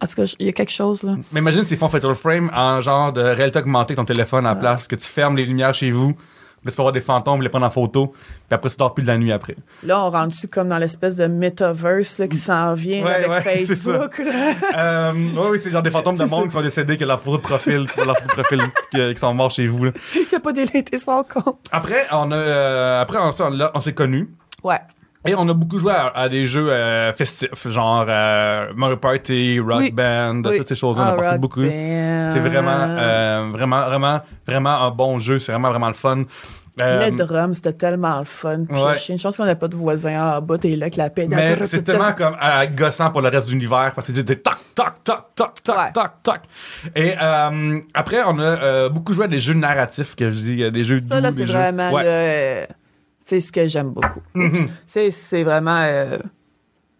[0.01, 1.15] En tout cas, il y a quelque chose, là.
[1.31, 4.55] Mais imagine s'ils font Fatal Frame en genre de réalité augmentée ton téléphone à la
[4.55, 6.09] place, que tu fermes les lumières chez vous,
[6.65, 8.17] là, tu peux avoir des fantômes, les prendre en photo, puis
[8.51, 9.55] après tu dors plus de la nuit après.
[9.83, 13.45] Là, on rentre comme dans l'espèce de metaverse là, qui s'en vient là, Ouais, avec
[13.45, 13.91] ouais, c'est ça.
[13.93, 14.17] Facebook.
[14.25, 14.53] là?
[14.77, 17.21] euh, ouais, oui, c'est genre des fantômes de monde qui sont décédés, qui ont leur
[17.21, 18.61] photo de profil, tu vois leur photo de profil
[18.91, 19.85] qui, qui sont morts chez vous.
[19.85, 19.91] là.
[20.15, 21.59] Il a pas délété son compte.
[21.71, 24.29] Après, on a, euh, après on, s'est- on, on s'est connus.
[24.63, 24.79] Ouais.
[25.27, 29.59] Et on a beaucoup joué à, à des jeux euh, festifs, genre euh, Mario Party,
[29.59, 29.91] Rock Oui.
[29.91, 30.57] Band, Oui.
[30.57, 31.03] toutes ces choses-là.
[31.03, 31.61] on a Ah, passé beaucoup.
[31.63, 35.39] C'est vraiment, euh, vraiment, vraiment, vraiment un bon jeu.
[35.39, 36.23] C'est vraiment, vraiment le fun.
[36.81, 38.65] Euh, Le drum, c'était tellement le fun.
[38.69, 38.97] Puis ouais.
[38.97, 40.57] j'ai une chance qu'on n'a pas de voisins en bas.
[40.57, 41.57] T'es là avec la pédale.
[41.57, 44.35] mais c'est tellement comme euh, gossant pour le reste de l'univers parce que c'est des
[44.35, 45.91] toc, toc, toc, toc, toc, Ouais.
[45.93, 46.39] toc, toc.
[46.93, 50.69] Et euh, après, on a euh, beaucoup joué à des jeux narratifs, que je dis,
[50.71, 52.65] des jeux Ça, doux, là, c'est vraiment le-
[53.27, 54.21] C'est ce que j'aime beaucoup.
[54.85, 55.81] C'est c'est vraiment...
[55.83, 56.19] euh,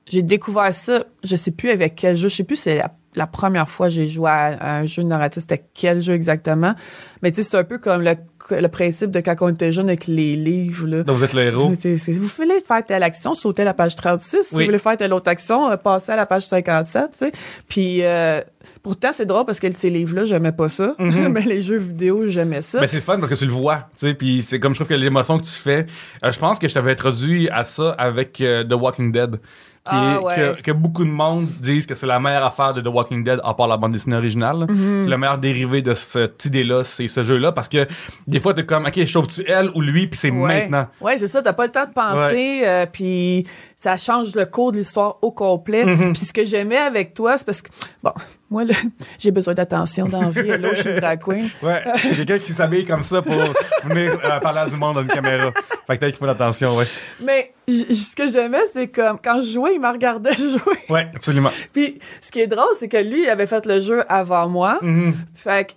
[0.08, 3.28] J'ai découvert ça, je sais plus avec quel jeu, je sais plus c'est la, la
[3.28, 6.74] première fois que j'ai joué à, à un jeu narratif, c'était quel jeu exactement?
[7.22, 8.16] Mais tu sais, c'est un peu comme le,
[8.52, 11.04] le principe de quand on était jeune avec les livres, là.
[11.04, 11.72] Donc vous êtes le héros.
[11.80, 14.30] C'est- vous voulez faire telle action, sauter à la page 36.
[14.30, 14.64] Si Oui.
[14.64, 17.32] vous voulez faire telle autre action, euh, passer à la page 57, tu sais.
[17.68, 18.42] Puis, euh,
[18.84, 20.96] pourtant, c'est drôle parce que ces livres-là, j'aimais pas ça.
[21.00, 22.80] Mais les jeux vidéo, j'aimais ça.
[22.82, 24.90] Mais c'est fun parce que tu le vois, tu sais, puis c'est comme je trouve
[24.90, 25.86] que l'émotion que tu fais.
[26.24, 29.40] euh, je pense que je t'avais introduit à ça avec euh, The Walking Dead.
[29.86, 30.36] Qui Ah, est- ouais.
[30.58, 33.40] que, que beaucoup de monde disent que c'est la meilleure affaire de The Walking Dead
[33.44, 34.66] à part la bande dessinée originale.
[34.66, 35.04] Mm-hmm.
[35.04, 37.88] C'est le meilleur dérivé de cette idée-là, c'est ce jeu-là parce que
[38.26, 40.62] des fois t'es comme ok sauves-tu elle ou lui puis c'est Ouais.
[40.68, 40.88] maintenant.
[41.02, 41.44] Ouais, c'est ça.
[41.44, 45.32] T'as pas le temps de penser, euh, puis ça change le cours de l'histoire au
[45.32, 45.86] complet.
[45.86, 46.14] Mm-hmm.
[46.14, 47.70] Puis ce que j'aimais avec toi, c'est parce que,
[48.02, 48.12] bon,
[48.56, 48.64] moi,
[49.20, 50.48] j'ai besoin d'attention dans la vie.
[50.48, 51.50] Là, je suis drag queen.
[51.62, 53.36] Ouais, c'est quelqu'un qui s'habille comme ça pour
[53.84, 55.52] venir euh, parler à du monde dans une caméra.
[55.88, 56.86] Fait que t'as qu'il faut l'attention, ouais.
[57.22, 60.78] Mais ce que j'aimais, c'est comme, quand je jouais, il me regardait jouer.
[60.90, 61.52] Ouais, absolument.
[61.74, 64.80] Puis ce qui est drôle, c'est que lui, il avait fait le jeu avant moi.
[64.82, 65.14] Mhm.
[65.36, 65.74] Fait que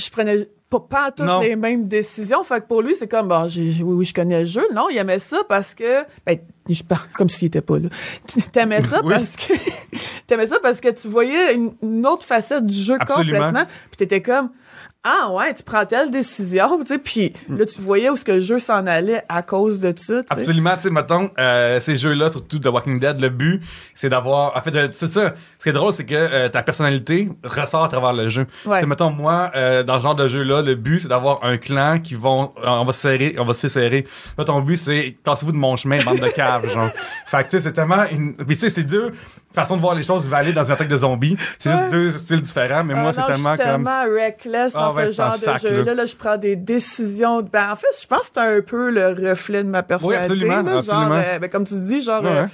[0.00, 1.40] je prenais pas, pas toutes Non.
[1.40, 2.42] les mêmes décisions.
[2.44, 4.66] Fait que pour lui, c'est comme, bon, oui, oui, je connais le jeu.
[4.74, 7.88] Non, il aimait ça parce que, ben, je parle comme s'il était pas là.
[8.52, 9.14] T'aimais ça Oui.
[9.14, 9.52] parce que,
[10.26, 13.38] t'aimais ça parce que tu voyais une, une autre facette du jeu Absolument.
[13.46, 13.66] complètement.
[13.90, 14.50] Puis t'étais comme,
[15.08, 16.98] ah ouais, tu prends telle décision, tu sais.
[16.98, 20.22] Puis là, tu voyais où ce que le jeu s'en allait à cause de ça.
[20.28, 23.62] Absolument, tu sais, mettons, euh, ces jeux-là, surtout The Walking Dead, le but,
[23.94, 24.56] c'est d'avoir.
[24.56, 25.34] En fait, de- c'est ça.
[25.60, 28.46] Ce qui est drôle, c'est que euh, ta personnalité ressort à travers le jeu.
[28.64, 28.80] Ouais.
[28.80, 32.00] C'est, mettons, moi, euh, dans ce genre de jeu-là, le but, c'est d'avoir un clan
[32.00, 32.52] qui vont.
[32.64, 34.08] on va se serrer, on va se serrer.
[34.36, 36.90] Là, ton but, c'est tassez-vous de mon chemin, bande de caves, genre.
[37.28, 38.04] Fait que, tu sais, c'est tellement.
[38.10, 38.34] Une...
[38.36, 39.12] Puis, tu sais, c'est deux
[39.52, 41.36] façons de voir les choses valides dans une attaque de zombies.
[41.58, 43.84] C'est juste deux styles différents, mais Ah moi, non, c'est tellement je suis comme.
[43.84, 45.94] tellement reckless dans Ah ouais, ce genre sac, de jeu-là.
[45.94, 47.42] Là, je prends des décisions.
[47.42, 50.32] Ben, en fait, je pense que c'est un peu le reflet de ma personnalité.
[50.32, 50.78] absolument, là.
[50.78, 51.08] absolument.
[51.08, 52.46] Genre, euh, ben, comme tu dis, genre, Ouais, euh.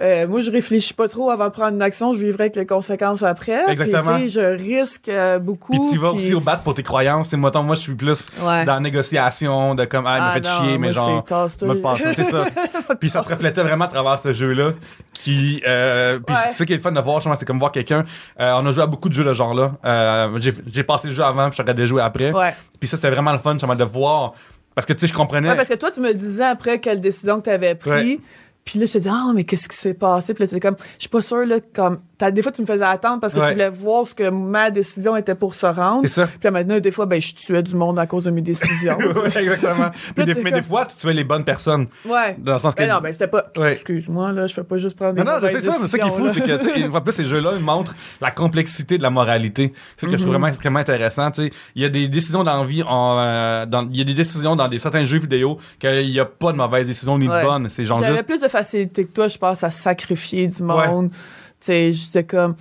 [0.00, 2.12] Euh, moi, je réfléchis pas trop avant de prendre une action.
[2.12, 3.62] Je vivrai avec les conséquences après.
[3.64, 4.16] Puis, Exactement.
[4.18, 5.72] tu sais, je risque euh, beaucoup.
[5.72, 7.32] Puis tu vas puis- aussi au bat pour tes croyances.
[7.32, 8.64] Mettons, moi, je suis plus Ouais.
[8.64, 11.24] dans la négociation, de comme, ah, il m'a Ah fait non, chier, mais moi, genre.
[11.62, 12.44] m'a passé, c'est ça.
[13.00, 14.72] Puis ça se reflétait vraiment à travers ce jeu-là.
[15.14, 16.40] Qui, euh, puis Ouais.
[16.48, 18.04] c'est ça qui est le fun de voir, justement, c'est comme voir quelqu'un.
[18.40, 19.72] Euh, on a joué à beaucoup de jeux de ce genre-là.
[19.84, 22.30] Euh, j'ai, passé le jeu avant, puis je regardais jouer après.
[22.30, 22.54] Ouais.
[22.78, 24.34] Puis ça, c'était vraiment le fun, justement, de voir.
[24.76, 25.48] Parce que tu sais, je comprenais.
[25.48, 28.20] Ouais, parce que toi, tu me disais après quelle décision que tu avais pris.
[28.68, 30.34] Puis là, je te dis, ah, mais qu'est-ce qui s'est passé?
[30.34, 32.84] Puis là, tu comme, je suis pas sûre, là, comme, des fois, tu me faisais
[32.84, 33.46] attendre parce que Ouais.
[33.48, 36.00] tu voulais voir ce que ma décision était pour se rendre.
[36.02, 36.26] C'est ça.
[36.26, 38.98] Puis là, maintenant, des fois, ben, je tuais du monde à cause de mes décisions.
[38.98, 39.90] Ouais, exactement.
[40.16, 41.86] Des- mais des fois, tu tuais les bonnes personnes.
[42.04, 42.36] ouais.
[42.38, 42.82] Dans le sens que.
[42.82, 43.72] Ben non, ben, c'était pas, Ouais.
[43.72, 46.06] excuse-moi, là, je fais pas juste prendre des Non, non, c'est ça, c'est ça qui
[46.08, 48.98] est fou, c'est que, tu sais, une fois plus, ces jeux-là, ils montrent la complexité
[48.98, 49.72] de la moralité.
[49.96, 50.20] C'est ce que je Mm-hmm.
[50.22, 51.52] trouve vraiment extrêmement intéressant, tu sais.
[51.74, 54.14] Il y a des décisions dans la vie, en, euh, dans, il y a des
[54.14, 57.42] décisions dans des certains jeux vidéo qu'il n'y a pas de mauvaises décisions ni de
[57.44, 57.68] bonnes.
[57.68, 58.26] C'est genre J'avais juste.
[58.26, 61.10] plus de facilité que toi, je pense, à sacrifier du monde.
[61.60, 62.54] Sais, j'étais comme,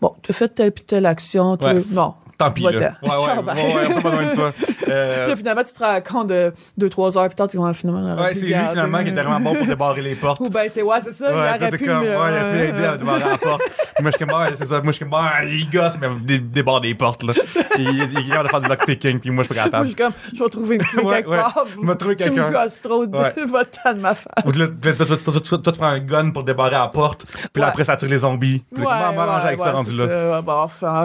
[0.00, 1.82] bon, tu as fait telle puis telle action, Ouais.
[1.90, 2.14] non.
[2.40, 2.70] Tant pis, là.
[2.70, 3.16] Ouais, ouais,
[3.74, 4.52] ouais, pas besoin de toi.
[4.90, 7.74] Euh, Puis là, finalement, tu te rends compte de 2-3 heures plus tard, tu dis,
[7.74, 10.40] finalement, ouais, c'est lui finalement qui était vraiment bon pour débarrer les portes.
[10.44, 12.36] Ou ben, tu sais, ouais, c'est ça, Ouais, il aurait pu comme, me- ouais, il
[12.36, 13.62] a pu l'aider à débarrer la porte.
[14.00, 14.80] Moi, je suis comme, ouais, c'est ça.
[14.80, 17.34] Moi, je suis comme, ouais, il gosse, mais dé- débarre des portes, là.
[17.78, 19.70] Il, il est capable de faire du lockpicking, puis moi, je suis pas Moi, je
[19.70, 19.86] capable.
[19.86, 21.36] suis comme, je vais trouver une clé Ouais, quelque ouais.
[21.36, 21.64] part.
[21.80, 22.48] Je vais trouver Tu quelqu'un.
[22.48, 23.34] me gosses trop de Ouais.
[23.46, 24.32] votre de ma femme.
[24.44, 28.18] Ou toi, tu prends un gun pour débarrer la porte, puis après, ça tire les
[28.18, 28.64] zombies.
[28.74, 30.40] Puis là, comment m'arranger avec ça rendu là?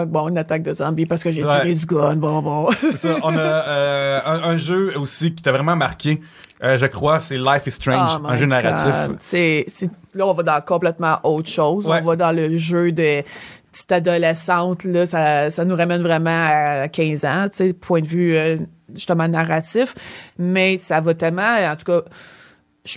[0.06, 1.60] bon, une attaque de zombies parce que j'ai Ouais.
[1.60, 2.16] tiré du gun.
[2.16, 2.68] Bon, bon.
[2.80, 3.16] C'est ça.
[3.22, 6.20] On a euh, un, un jeu aussi qui t'a vraiment marqué,
[6.64, 9.16] euh, je crois, c'est Life is Strange, Oh un jeu narratif.
[9.18, 9.66] C'est,
[10.14, 11.86] là, on va dans complètement autre chose.
[11.86, 12.00] Ouais.
[12.02, 13.22] On va dans le jeu de
[13.72, 14.84] petite adolescente.
[14.84, 16.44] Là, ça, ça nous ramène vraiment
[16.84, 18.56] à 15 ans, tu sais, point de vue euh,
[18.94, 19.94] justement narratif.
[20.38, 22.00] Mais ça va tellement, en tout cas,
[22.86, 22.96] je-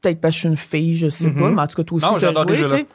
[0.00, 1.54] peut-être parce que je suis une fille, je sais pas, Mhm.
[1.56, 2.86] mais en tout cas, toi aussi, tu as joué, tu sais.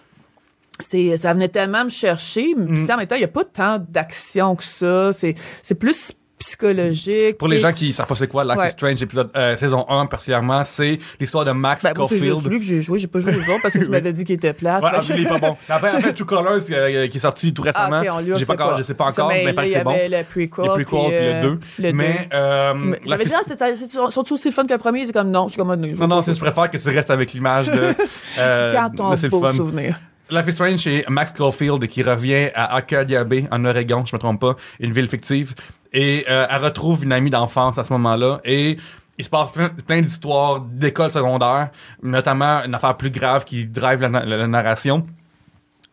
[0.80, 2.54] C'est, ça venait tellement me chercher.
[2.56, 2.92] Puis Mhm.
[2.92, 5.12] en même temps, il n'y a pas tant d'action que ça.
[5.14, 7.38] C'est, c'est plus psychologique.
[7.38, 8.68] Pour les gens qui savent pas c'est quoi, Life Ouais.
[8.68, 12.42] is Strange, épisode, euh, saison 1 particulièrement, c'est l'histoire de Max Ben, moi, c'est Caulfield.
[12.44, 13.00] celui que j'ai joué.
[13.00, 14.84] J'ai pas joué aux autres parce que tu m'avais dit qu'il était plate.
[14.84, 15.56] Ouais, ah, que- il est pas bon.
[15.70, 18.38] Après, fait, True Colors, euh, qui est sorti tout récemment, Ah, ok, on lui, on
[18.38, 19.92] j'ai pas encore, je sais pas encore, mais, mais pas y c'est bon.
[19.96, 20.66] le prequel.
[20.66, 21.60] Le prequel, puis le euh, 2.
[21.80, 21.94] le.
[21.94, 25.06] Mais, euh, Mais J'avais dit, ah, sont- sont-ils aussi fun que le premier?
[25.06, 27.12] C'est comme, non, je suis comme, je Non, non, c'est- je préfère que tu restes
[27.12, 27.94] avec l'image de.
[28.40, 28.90] euh, Quand
[29.22, 30.00] le beau souvenir.
[30.30, 34.20] Life is Strange, c'est Max Caulfield qui revient à Arcadia Bay, en Oregon, je me
[34.20, 35.54] trompe pas, une ville fictive.
[35.92, 38.40] Et euh, elle retrouve une amie d'enfance à ce moment-là.
[38.46, 38.78] Et
[39.18, 41.70] il se passe plein, d'histoires d'école secondaire,
[42.02, 45.06] notamment une affaire plus grave qui drive la, la narration.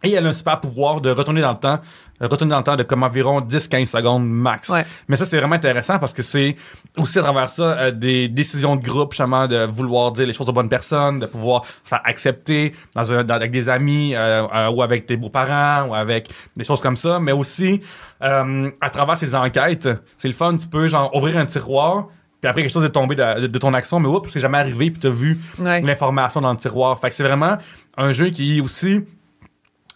[0.03, 1.81] Et elle a un super pouvoir de retourner dans le temps,
[2.27, 4.69] retourner dans le temps de comme environ 10-15 secondes max.
[4.69, 4.85] Ouais.
[5.09, 6.57] Mais ça, c'est vraiment intéressant parce que c'est
[6.99, 10.49] aussi à travers ça euh, des décisions de groupe, justement, de vouloir dire les choses
[10.49, 14.71] aux bonnes personnes, de pouvoir faire accepter dans un, dans- avec des amis euh, euh,
[14.71, 17.19] ou avec tes beaux-parents ou avec des choses comme ça.
[17.21, 17.81] Mais aussi,
[18.21, 22.09] à travers ces enquêtes, c'est le fun, tu peux genre ouvrir un tiroir
[22.41, 24.57] puis après quelque chose est tombé de, de- de ton action, mais oups, c'est jamais
[24.57, 25.83] arrivé, puis t'as vu Ouais.
[25.83, 26.99] l'information dans le tiroir.
[26.99, 27.59] Fait que c'est vraiment
[27.99, 29.05] un jeu qui est aussi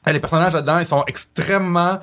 [0.07, 2.01] les personnages là-dedans, ils sont extrêmement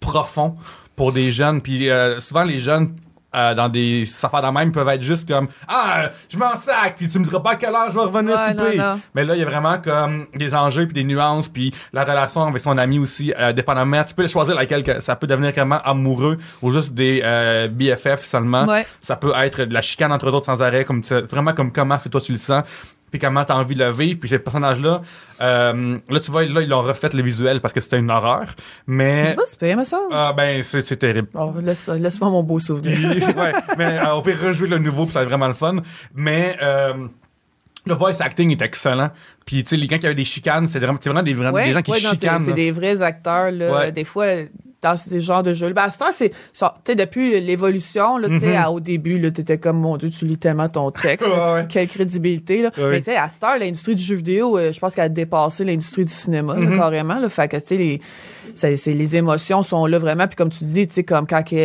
[0.00, 0.56] profonds
[0.94, 1.60] pour des jeunes.
[1.60, 2.96] Puis euh, souvent, les jeunes,
[3.34, 7.06] euh, dans des affaires de même, peuvent être juste comme Ah, je m'en sac, puis
[7.06, 8.76] tu me diras pas à quelle heure je vais revenir Ouais, souper.
[8.78, 9.00] non, non.
[9.14, 12.44] Mais là, il y a vraiment comme des enjeux, puis des nuances, puis la relation
[12.44, 14.04] avec son ami aussi, euh, dépendamment.
[14.04, 18.24] Tu peux choisir laquelle que ça peut devenir carrément amoureux ou juste des euh, BFF
[18.24, 18.64] seulement.
[18.64, 18.86] Ouais.
[19.02, 21.98] Ça peut être de la chicane entre eux autres sans arrêt, comme vraiment comme comment
[21.98, 22.62] c'est toi tu le sens,
[23.10, 24.18] puis comment t'as envie de le vivre.
[24.20, 25.02] Puis ces personnages-là,
[25.40, 28.46] euh, là tu vois, là ils l'ont refait le visuel parce que c'était une horreur,
[28.86, 30.00] mais C'est pas super, mais ça.
[30.12, 31.28] ah ben c'est terrible.
[31.34, 32.96] Oh, laisse, laisse-moi mon beau souvenir.
[32.96, 35.54] Puis, ouais, mais euh, on peut rejouer le nouveau, puis ça va être vraiment le
[35.54, 35.76] fun.
[36.14, 36.92] Mais euh,
[37.86, 39.10] le voice acting est excellent.
[39.44, 41.66] Puis tu sais, les- il y avait des chicanes, c'est vraiment, c'est vraiment des, Ouais,
[41.66, 42.42] des gens qui ouais, c'est- chicanent.
[42.44, 42.56] C'est là.
[42.56, 43.72] des vrais acteurs, là.
[43.72, 43.92] Ouais.
[43.92, 44.26] Des fois,
[44.82, 45.72] dans ces genres de jeux.
[45.72, 46.32] Ben, à ce temps, c'est.
[46.52, 48.56] ça- Tu sais, depuis l'évolution, là, tu sais, Mhm.
[48.56, 51.26] à- au début, là, t'étais comme, mon Dieu, tu lis tellement ton texte.
[51.36, 51.66] Ouais, ouais.
[51.68, 52.70] Quelle crédibilité, là.
[52.78, 52.90] Ouais.
[52.90, 55.08] Mais tu sais, à cette heure, l'industrie du jeu vidéo, euh, je pense qu'elle a
[55.08, 56.76] dépassé l'industrie du cinéma, là, Mhm.
[56.76, 57.28] carrément, là.
[57.28, 57.76] Fait que, tu sais,
[58.86, 60.26] les, les émotions sont là vraiment.
[60.28, 61.56] Puis comme tu dis, tu sais, comme quand tu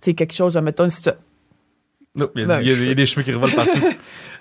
[0.00, 1.16] sais, quelque chose, mettons, une situa-
[2.18, 3.80] Non, il y a, il y des cheveux qui revolent partout.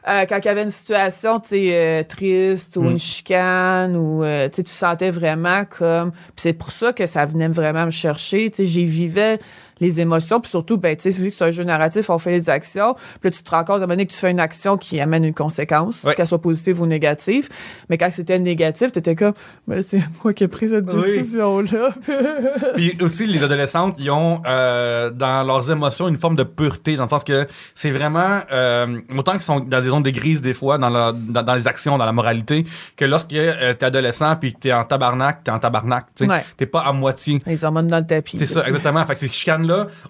[0.08, 2.92] Euh, quand il y avait une situation euh, triste ou Mm.
[2.92, 7.50] une chicane ou euh, tu sentais vraiment comme puis c'est pour ça que ça venait
[7.50, 9.38] vraiment me chercher tu sais j'y vivais
[9.80, 12.32] les émotions puis surtout ben tu sais vu que c'est un jeu narratif on fait
[12.32, 14.32] les actions puis là tu te rends compte à un moment donné que tu fais
[14.32, 17.50] une action qui amène une conséquence qu'elle soit positive ou négative
[17.90, 19.34] mais quand c'était négatif t'étais comme
[19.68, 21.02] ben c'est moi qui ai pris cette Oui.
[21.20, 21.90] décision là
[22.76, 27.04] Puis aussi, les adolescentes, ils ont euh, dans leurs émotions une forme de pureté, dans
[27.04, 30.54] le sens que c'est vraiment euh, autant qu'ils sont dans des zones de grise des
[30.54, 34.36] fois, dans, leur- dans, dans les actions, dans la moralité, que lorsque euh, t'es adolescent
[34.36, 36.44] puis que t'es en tabarnak, t'es en tabarnak, tu sais, Ouais.
[36.58, 37.42] t'es pas à moitié.
[37.48, 39.06] ils emmenent dans le tapis C'est ça, exactement.
[39.06, 39.30] Fait que ces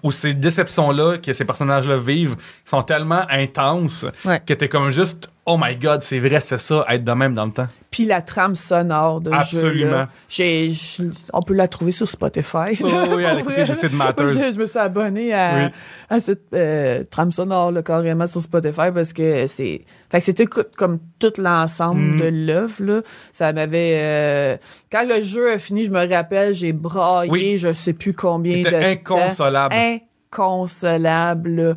[0.02, 4.40] ou ces déceptions-là que ces personnages-là vivent, sont tellement intenses Ouais.
[4.44, 7.46] que t'es comme juste, oh my god, c'est vrai, c'est ça, être de même dans
[7.46, 7.66] le temps.
[7.90, 10.06] puis la trame sonore de ce Absolument.
[10.28, 12.78] J'ai, j'- on peut la trouver sur Spotify.
[12.82, 14.28] Oh, oui, à l'écouter du Sid Matters.
[14.28, 15.62] Je, je me suis abonné à, Oui.
[16.10, 19.82] à cette euh, trame sonore là, carrément sur Spotify parce que c'est.
[20.10, 22.20] Fait que c'était co- comme tout l'ensemble Mm.
[22.20, 22.84] de l'œuvre.
[22.84, 23.00] là.
[23.32, 23.94] Ça m'avait.
[23.98, 24.56] euh,
[24.92, 27.58] Quand le jeu a fini, je me rappelle, j'ai braillé, Oui.
[27.58, 28.76] je sais plus combien de temps.
[29.16, 29.74] inconsolable.
[29.74, 31.76] Inconsolable.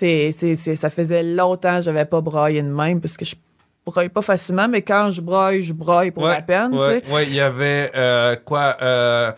[0.00, 3.34] C'est, c'est, c'est, ça faisait longtemps que j'avais pas braillé de même parce que je
[3.84, 6.74] braille pas facilement, mais quand je braille, je braille pour la peine.
[6.74, 9.30] ouais, il y avait euh, quoi euh,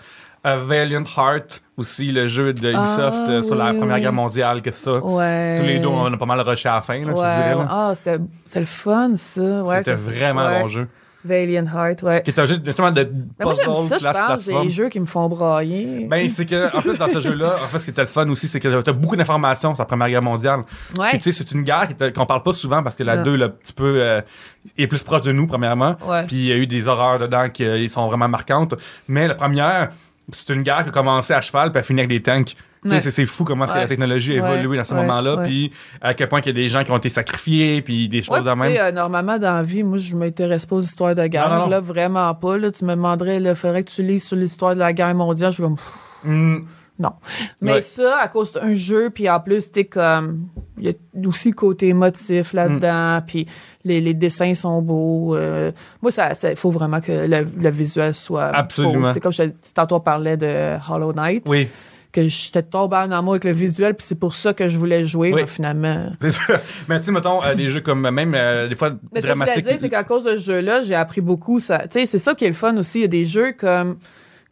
[0.44, 4.02] A Valiant Heart aussi, le jeu de Ubisoft Ah, euh, sur la oui, Première oui.
[4.02, 4.98] Guerre mondiale, que ça.
[4.98, 5.58] Ouais.
[5.58, 7.56] Tous les deux, on a pas mal rushé à la fin, là, dirais.
[7.68, 9.64] Ah, c'était c'était le fun, ça.
[9.66, 10.86] C'était ça, vraiment bon jeu.
[11.24, 12.22] Valiant Heart, ouais.
[12.22, 13.08] Qui est un jeu justement de
[13.38, 14.66] Mais moi, j'aime puzzle ça, je slash pense, plateforme.
[14.66, 16.06] des jeux qui me font brailler.
[16.10, 18.28] Ben, c'est que, en plus, dans ce jeu-là, en fait, ce qui était le fun
[18.28, 20.60] aussi, c'est que t'as beaucoup d'informations sur la Première Guerre mondiale.
[20.98, 21.10] ouais.
[21.10, 23.22] Puis, tu sais, c'est une guerre qu'on parle pas souvent parce que la Non.
[23.24, 24.20] 2, là, un petit peu, euh,
[24.76, 25.96] est plus proche de nous, premièrement.
[26.06, 26.24] Ouais.
[26.26, 28.74] Puis, il y a eu des horreurs dedans qui euh, sont vraiment marquantes.
[29.08, 29.90] Mais la première,
[30.32, 32.56] c'est une guerre qui a commencé à cheval puis a fini avec des tanks.
[32.84, 33.00] Tu Ouais.
[33.00, 36.40] c'est- c'est fou comment la technologie a évolué dans ce moment-là, puis à quel point
[36.40, 38.76] il y a des gens qui ont été sacrifiés, puis des choses de tu même.
[38.76, 41.48] euh, normalement, dans la vie, moi, je m'intéresse pas aux histoires de guerre.
[41.48, 41.70] Non, non, non.
[41.70, 42.58] Là, vraiment pas.
[42.58, 45.50] Là, tu me demanderais, il faudrait que tu lises sur l'histoire de la guerre mondiale.
[45.52, 45.76] Je suis comme,
[46.24, 46.58] Hmm,
[46.98, 47.12] non.
[47.60, 47.82] Mais Ouais.
[47.82, 51.54] ça, à cause d'un jeu, puis en plus, t'es comme, il y a aussi le
[51.54, 53.24] côté émotif là-dedans, Mm.
[53.26, 53.46] puis
[53.84, 55.34] les, les dessins sont beaux.
[55.36, 59.12] euh, moi, ça, il faut vraiment que le, le visuel soit Absolument.
[59.12, 61.68] C'est comme je, tantôt on parlait de Hollow Knight, oui,
[62.12, 65.02] que j'étais tombée en amour avec le visuel, puis c'est pour ça que je voulais
[65.02, 65.42] jouer, Oui.
[65.46, 66.12] finalement.
[66.20, 66.60] c'est ça.
[66.88, 69.32] Mais tu sais, mettons, euh, des jeux comme même, euh, des fois, Mais ce que
[69.32, 69.64] je voulais dramatiques.
[69.66, 71.58] dire, c'est qu'à cause de ce jeu-là, j'ai appris beaucoup.
[71.58, 72.98] Ça, tu sais, c'est ça qui est le fun aussi.
[72.98, 73.96] Il y a des jeux comme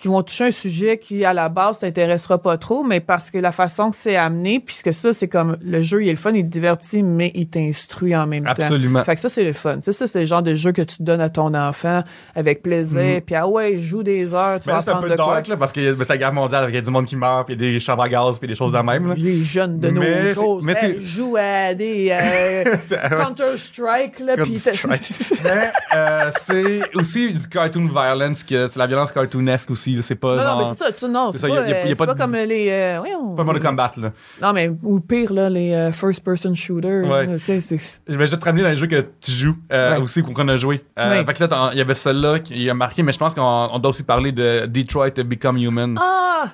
[0.00, 3.36] qui vont toucher un sujet qui, à la base, t'intéressera pas trop, mais parce que
[3.38, 6.32] la façon que c'est amené, puisque ça, c'est comme le jeu, il est le fun,
[6.32, 9.00] il te divertit, mais il t'instruit en même Absolument.
[9.00, 9.04] temps.
[9.04, 9.76] Fait que ça, c'est le fun.
[9.76, 12.02] Tu sais, ça, c'est le genre de jeu que tu donnes à ton enfant
[12.34, 15.08] avec plaisir, puis ah ouais, joue des heures, tu Mais vas là, c'est un apprendre
[15.08, 15.34] peu de quoi.
[15.34, 17.46] dark, là, parce que c'est la guerre mondiale, il y a du monde qui meurt,
[17.46, 19.14] puis il y a des chambres à gaz, puis des choses de même, là.
[19.18, 22.76] Les jeunes de nos Mais c'est- jours, mais hey, jouent à des euh,
[23.24, 25.42] Counter-Strike, là, puis c'est- Counter-Strike.
[25.44, 30.36] Mais euh, c'est aussi du cartoon violence, que c'est la violence cartoonesque aussi, c'est pas
[30.36, 30.74] Non, non, mais genre...
[30.76, 32.68] c'est ça, tu, non, C'est pas, euh, pas comme les...
[32.70, 33.00] euh,
[33.36, 34.12] pas Mortal Kombat, là.
[34.42, 37.08] Non, mais ou pire, là, les euh, first-person shooters.
[37.08, 37.26] Ouais.
[37.26, 40.02] là, Je vais juste te ramener dans les jeux que tu joues, euh, Ouais.
[40.02, 40.82] aussi, qu'on a joué.
[40.98, 41.24] Euh, Ouais.
[41.24, 43.78] Fait que là, il y avait celle-là qui a marqué, mais je pense qu'on on
[43.78, 45.96] doit aussi parler de Detroit Become Human.
[46.00, 46.44] Ah!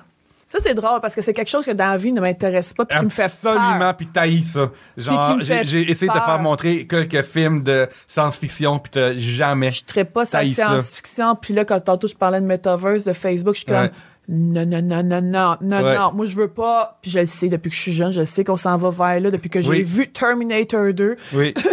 [0.49, 2.85] Ça, c'est drôle parce que c'est quelque chose que dans la vie ne m'intéresse pas
[2.85, 3.97] puis qui me fait Absolument, peur.
[3.97, 4.71] puis taillis ça.
[4.95, 9.71] Genre, j'ai essayé de te faire montrer quelques films de science-fiction, puis t'as jamais.
[9.71, 11.35] Je ne pas sa Taille science-fiction.
[11.35, 13.89] Puis là, quand tantôt je parlais de Metaverse, de Facebook, je suis Ouais.
[13.89, 13.97] comme...
[14.29, 15.95] Non, non, non, non, non, non, Ouais.
[15.97, 16.11] non.
[16.13, 16.97] Moi, je veux pas.
[17.01, 19.19] Puis je le sais depuis que je suis jeune, je sais qu'on s'en va vers
[19.19, 19.83] là, depuis que j'ai Oui.
[19.83, 21.15] vu Terminator 2.
[21.33, 21.53] Oui.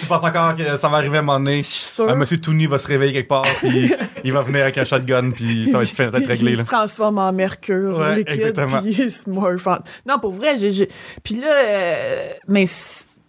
[0.00, 1.58] tu penses encore que ça va arriver à un moment donné?
[1.58, 2.08] Je suis sûre.
[2.08, 3.92] Un monsieur Tooney va se réveiller quelque part, puis
[4.24, 6.52] il va venir avec un shotgun, puis ça va être, fait, ça va être réglé.
[6.52, 6.62] il Là.
[6.64, 8.52] se transforme en mercure Ouais, liquide
[8.82, 9.78] puis il se morph en-
[10.08, 10.88] Non, pour vrai, j'ai...
[11.22, 12.16] Puis là, euh,
[12.48, 12.64] mais...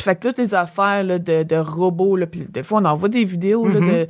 [0.01, 3.07] Fait que toutes les affaires là, de, de robots, là, puis des fois, on envoie
[3.07, 4.07] des vidéos là, de...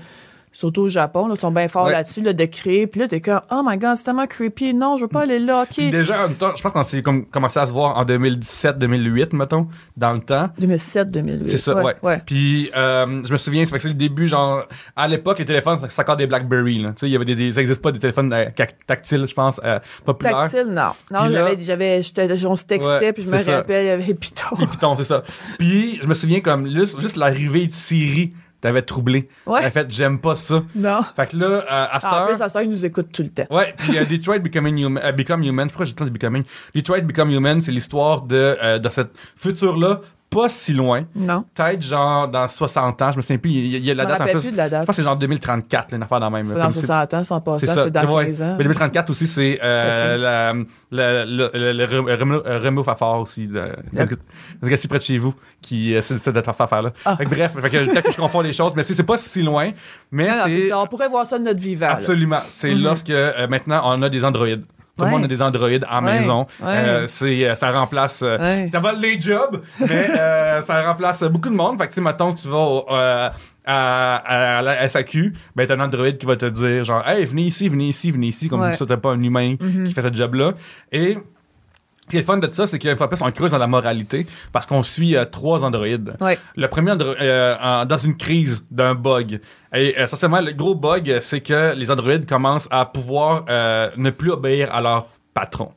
[0.55, 1.85] Surtout au Japon, là, ils sont bien forts.
[1.87, 1.91] Ouais.
[1.93, 2.85] là-dessus, là, de créer.
[2.87, 4.73] Puis là, t'es comme, oh my god, c'est tellement creepy.
[4.75, 5.89] Non, je veux pas aller là, OK.
[5.89, 9.35] déjà, en même temps, je pense qu'on s'est comme commencé à se voir en 2017-2008,
[9.35, 10.49] mettons, dans le temps.
[10.59, 11.47] 2007, 2008.
[11.49, 11.95] C'est ça, ouais.
[12.01, 12.21] ouais.
[12.25, 15.45] Puis, euh, je me souviens, c'est parce que c'est le début, genre, à l'époque, les
[15.45, 16.89] téléphones, c'est encore des Blackberry, là.
[16.89, 18.45] Tu sais, il y avait des, des- ça existe pas des téléphones euh,
[18.87, 20.43] tactiles, je pense, euh, populaires.
[20.49, 20.91] Tactile, non.
[21.11, 23.57] Non, j'avais, j'avais, j'étais- on se textait, Ouais, puis je me ça.
[23.57, 24.55] rappelle, il y avait Python.
[24.55, 25.23] Python, c'est ça.
[25.57, 29.27] Puis, je me souviens comme, juste, juste l'arrivée de Siri t'avais troublé.
[29.45, 29.59] Ouais.
[29.59, 30.63] T'avais fait, j'aime pas ça.
[30.73, 31.01] Non.
[31.15, 33.29] Fait que là, euh, à cette En heure- plus, ça il nous écoute tout le
[33.29, 33.45] temps.
[33.55, 36.43] Ouais, puis euh, Detroit Becoming Human, euh, Become Human, pourquoi j'ai le temps de Becoming?
[36.73, 39.99] Detroit Become Human, c'est l'histoire de, euh, de cette futur-là,
[40.33, 41.45] pas si loin, Non.
[41.53, 43.93] peut-être genre dans 60 ans, je me souviens plus, il y a, il y a
[43.93, 44.39] la Je date en plus.
[44.39, 46.45] plus de la Je pense que c'est genre 2034, là, une affaire dans même.
[46.45, 48.25] C'est dans c'est- 60 ans, sans passer, c'est dans ouais.
[48.27, 48.55] 15 ans.
[48.57, 50.21] Mais 2034 aussi, c'est euh, Ok.
[50.21, 50.53] la,
[50.91, 53.49] la, le, le, le Remo- Fafard aussi,
[54.63, 56.91] c'est si près de chez vous, qui euh, c'est cette affaire-là.
[57.05, 57.17] Ah.
[57.25, 59.71] Bref, fait que, peut-être que je confonds les choses, mais c'est c'est pas si loin,
[60.11, 60.73] mais c'est.
[60.73, 61.87] On pourrait voir ça de notre vivant.
[61.89, 62.81] absolument, c'est Mhm.
[62.83, 64.63] lorsque euh, maintenant on a des androïdes.
[64.97, 66.45] Tout le monde a des androïdes en maison.
[66.63, 68.21] Euh, c'est, euh, ça remplace.
[68.23, 68.67] euh.
[68.71, 71.79] Ça vole les jobs, mais euh, ça remplace beaucoup de monde.
[71.79, 74.15] Fait que, tu sais, mettons, tu vas au, à,
[74.55, 77.69] à la SAQ, ben, t'as un androïde qui va te dire, genre, hey, venez ici,
[77.69, 79.83] venez ici, venez ici, comme ça, t'as pas un humain Mhm.
[79.85, 80.51] qui fait ce job-là.
[80.91, 81.17] Et.
[82.03, 83.67] Ce qui est le fun de ça, c'est qu'une fois plus, on creuse dans la
[83.67, 86.15] moralité parce qu'on suit euh, trois androïdes.
[86.19, 86.37] Ouais.
[86.55, 89.39] Le premier, andro- euh, en- dans une crise d'un bug.
[89.73, 94.09] Et euh, essentiellement, le gros bug, c'est que les androïdes commencent à pouvoir euh, ne
[94.09, 95.71] plus obéir à leur patron.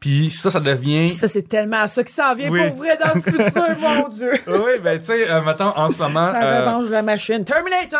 [0.00, 1.08] Puis ça, ça devient...
[1.10, 2.68] Ça, c'est tellement ça qui s'en vient Oui.
[2.68, 4.32] pour vrai dans le futur, mon Dieu.
[4.46, 7.44] oui, ben tu sais, euh, mettons, en ce moment, La euh, revanche de la machine.
[7.44, 7.98] Terminator!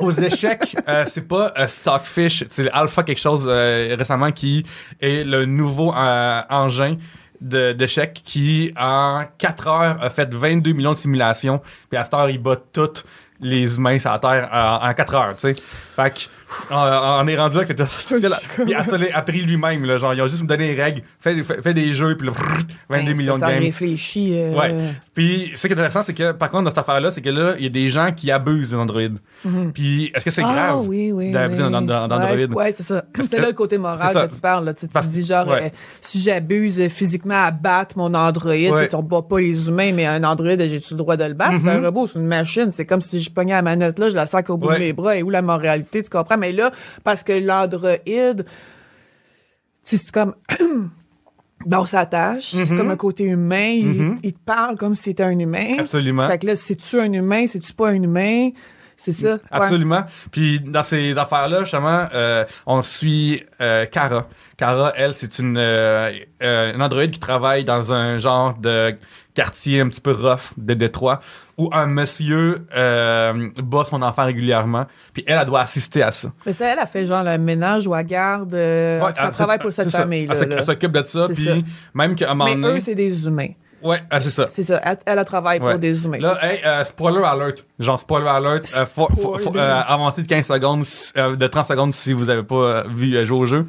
[0.00, 4.64] Aux échecs, euh, c'est pas euh, Stockfish, c'est Alpha quelque chose euh, récemment qui
[5.00, 6.96] est le nouveau euh, engin
[7.40, 11.60] d'échecs qui, en 4 heures, a fait 22 millions de simulations.
[11.88, 13.04] Puis à cette heure, il bat toutes
[13.40, 15.54] les humains sur la Terre euh, en 4 heures, tu sais.
[15.54, 16.20] Fait que
[16.70, 17.72] on, on est rendu là que
[18.84, 19.96] se l'est appris lui-même, là.
[19.98, 22.32] Genre, ils ont juste me donné les règles, fait, fait, fait des jeux, puis là,
[22.88, 23.62] 22 Ben, millions de ça, games.
[23.62, 24.32] réfléchit.
[24.34, 24.74] euh, Ouais.
[25.14, 27.54] Puis, ce qui est intéressant, c'est que, par contre, dans cette affaire-là, c'est que là,
[27.58, 29.00] il y a des gens qui abusent d'Android.
[29.74, 31.70] Puis, est-ce que c'est Ah, grave oui, oui, d'abuser oui.
[31.70, 31.80] dans
[32.20, 33.04] Ouais, c'est- Ouais, c'est ça.
[33.20, 34.64] C'est là le côté moral que tu parles.
[34.64, 34.74] Là.
[34.74, 35.64] Tu, Parce- dis genre, ouais.
[35.64, 35.68] euh,
[36.00, 40.06] si j'abuse physiquement à battre mon Android, tu sais, on bat pas les humains, mais
[40.06, 41.58] un Android, j'ai-tu le droit de le battre?
[41.62, 42.70] C'est un robot, c'est une machine.
[42.72, 44.92] C'est comme si je pognais la manette là, je la sac au bout de mes
[44.92, 45.16] bras.
[45.16, 46.36] Et où la moralité, tu comprends?
[46.40, 46.72] Mais là,
[47.04, 47.32] parce que
[49.82, 50.34] sais, c'est comme...
[51.66, 52.66] Ben, on s'attache, Mm-hmm.
[52.66, 53.68] c'est comme un côté humain.
[53.74, 55.74] Il, il te parle comme si c'était un humain.
[55.78, 56.26] Absolument.
[56.26, 58.48] Fait que là, c'est-tu un humain, c'est-tu pas un humain?
[58.96, 59.34] C'est ça?
[59.34, 59.40] Ouais.
[59.50, 60.04] Absolument.
[60.30, 64.28] Puis dans ces affaires-là, justement, euh, on suit euh, Cara.
[64.58, 66.10] Cara, elle, c'est une, euh,
[66.42, 68.94] euh, une androïde qui travaille dans un genre de
[69.32, 71.20] quartier un petit peu rough de Détroit
[71.60, 74.86] où un monsieur euh, bat son enfant régulièrement.
[75.12, 76.32] Puis elle, elle doit assister à ça.
[76.46, 78.54] Mais ça, elle a fait genre le ménage ou elle garde.
[78.54, 80.02] Euh, cas, elle travaille pour cette c'est ça.
[80.10, 80.34] Elle là.
[80.56, 81.28] Elle s'occupe de ça.
[81.32, 83.50] Puis même qu'à un moment Mais eux, c'est des humains.
[83.82, 84.46] ouais, ah, c'est ça.
[84.48, 84.80] C'est ça.
[84.82, 85.72] Elle, elle a travaillé Ouais.
[85.72, 86.18] pour des humains.
[86.18, 87.66] Là, hey, euh, spoiler alert.
[87.78, 88.74] Genre, spoiler alert.
[88.78, 89.82] euh, faut, faut- faut- Spoiler.
[89.86, 90.84] avancez de 15 secondes,
[91.18, 93.66] euh, de 30 secondes si vous avez pas vu jouer au jeu.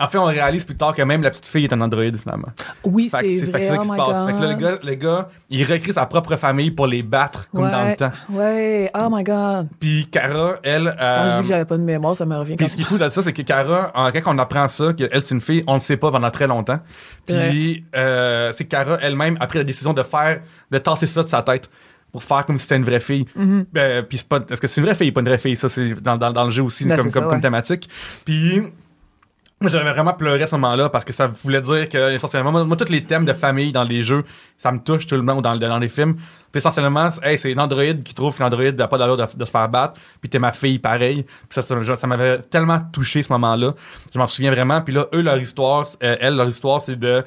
[0.00, 2.48] En fait, on réalise plus tard que même la petite fille est un androïde, finalement.
[2.82, 3.62] oui, c'est fait que vrai.
[3.62, 4.26] c'est ça oh qui se my passe.
[4.26, 7.48] Fait que là, le gars, le gars, il recrée sa propre famille pour les battre,
[7.54, 7.70] comme ouais.
[7.70, 8.10] dans le temps.
[8.30, 8.90] Ouais.
[9.00, 9.68] Oh my God.
[9.78, 10.94] Puis Cara, elle.
[10.98, 12.82] Quand euh, je dis que j'avais pas de mémoire, ça me revient puis ce qui
[12.82, 15.62] est fou de ça, c'est que Cara, quand on apprend ça, qu'elle c'est une fille,
[15.66, 16.80] on ne sait pas pendant très longtemps.
[17.26, 21.22] Puis euh, c'est que Cara elle-même a pris la décision de faire, de tasser ça
[21.22, 21.70] de sa tête
[22.12, 23.26] pour faire comme si c'était une vraie fille.
[23.76, 25.56] Euh, puis c'est pas, est-ce que c'est une vraie fille, pas une vraie fille?
[25.56, 27.40] Ça c'est dans, dans, dans le jeu aussi Ben, comme, comme, ça, comme ouais.
[27.40, 27.88] thématique.
[28.24, 28.62] Puis
[29.68, 32.76] j'avais vraiment pleuré à ce moment-là parce que ça voulait dire que, essentiellement, moi, moi,
[32.76, 34.24] tous les thèmes de famille dans les jeux,
[34.56, 36.16] ça me touche tout le monde dans, dans les films.
[36.52, 37.54] Puis essentiellement, c'est- hey, c'est
[38.04, 40.78] qui trouve que l'androïde n'a pas d'allure de, se faire battre, puis t'es ma fille
[40.78, 41.26] pareil.
[41.50, 43.74] Ça, ça, m'avait tellement touché ce moment-là.
[44.12, 44.80] Je m'en souviens vraiment.
[44.80, 47.24] Puis là, eux, leur histoire, euh, elles, leur histoire, c'est de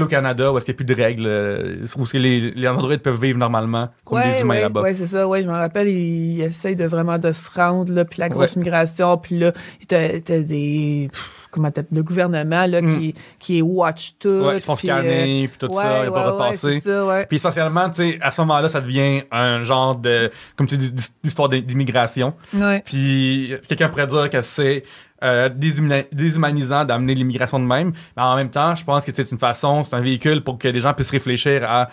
[0.00, 2.50] au Canada où est-ce qu'il n'y a plus de règles, euh, où est-ce que les,
[2.50, 4.82] les androïdes peuvent vivre normalement comme des humains ouais, là-bas?
[4.82, 5.26] ouais, c'est ça.
[5.28, 8.56] Ouais, je me rappelle, ils essayent de vraiment de se rendre, là, puis la grosse
[8.56, 9.52] migration, puis là,
[9.88, 11.10] t'as t'as des...
[11.52, 14.28] Comment t'appelles le gouvernement, là, qui, qui watch tout.
[14.28, 14.46] Mm.
[14.46, 16.82] Ouais, ils sont puis, scannés, puis tout ça, il n'y a pas repasser.
[17.28, 20.92] Puis essentiellement, tu sais, à ce moment-là, ça devient un genre de, comme tu dis,
[21.22, 22.34] d'histoire d'immigration.
[22.52, 22.82] Ouais.
[22.84, 24.82] Puis quelqu'un pourrait dire que c'est
[25.24, 27.92] euh, déshumani- déshumanisant d'amener l'immigration de même.
[28.16, 30.68] Mais en même temps, je pense que c'est une façon, c'est un véhicule pour que
[30.68, 31.88] les gens puissent réfléchir à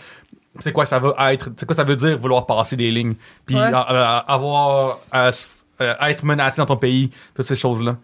[0.60, 3.56] c'est quoi ça va être, c'est quoi ça veut dire vouloir passer des lignes, puis
[3.56, 3.62] Ouais.
[3.62, 5.48] euh, euh, avoir à se-
[5.82, 7.96] euh, être menacé dans ton pays, toutes ces choses-là.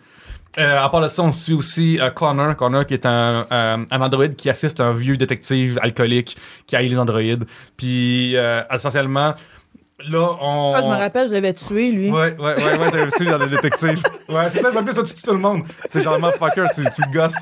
[0.58, 3.78] Euh, à part de ça, on suit aussi euh, Connor, Connor qui est un, euh,
[3.92, 7.46] un androïde qui assiste un vieux détective alcoolique qui haït les androïdes.
[7.78, 9.36] Puis euh, essentiellement,
[10.10, 10.72] là, on...
[10.74, 12.10] Ah, je me rappelle, je l'avais tué, lui.
[12.10, 14.02] Ouais, ouais, ouais, ouais, t'as aussi dans le détective.
[14.30, 15.64] Ouais, c'est ça, en plus, toi, tu tues tout le monde.
[15.90, 17.34] C'est genre, motherfucker, tu, tu le gosses.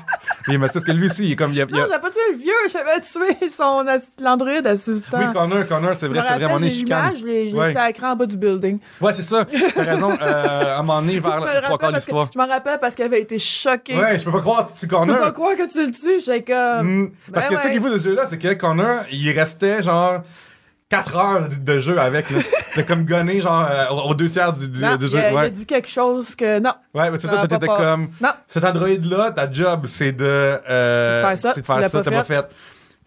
[0.50, 1.78] Et, mais c'est parce que lui aussi, il est comme, il y a, il a-
[1.80, 3.84] Non, j'avais pas tué le vieux, j'avais tué son
[4.22, 5.18] l'androïde assistant.
[5.18, 7.12] Oui, Connor, Connor, c'est vrai, c'est j'ai chicanes.
[7.12, 7.72] l'image, je l'ai Ouais.
[7.72, 8.78] sacré en bas du building.
[9.00, 9.44] Ouais, c'est ça.
[9.74, 10.10] T'as raison.
[10.20, 12.28] Euh, à un moment donné, vers me le le trois quarts de l'histoire.
[12.32, 13.96] Je m'en rappelle parce qu'il avait été choqué.
[13.96, 15.32] Ouais, je peux pas croire que tu tues Je peux pas Connor.
[15.32, 16.86] croire que tu le tues, j'ai comme...
[17.02, 17.70] Mm, Parce Ben que ouais.
[17.72, 20.22] qu'il faut de ce jeu-là, c'est que Connor, il restait genre
[20.90, 22.26] 4 heures de- jeu avec.
[22.70, 25.18] C'était comme gonné, genre, euh, aux deux tiers du, du, Non, du il, jeu.
[25.18, 26.58] a, il a Ouais, dit quelque chose que...
[26.60, 28.08] Non, ouais mais c'est ça t'étais comme.
[28.20, 28.30] non.
[28.46, 30.24] Cet android-là, ta job, c'est de.
[30.24, 32.46] Euh, C'est de faire ça, C'est de tu faire l'as ça, t'as pas fait.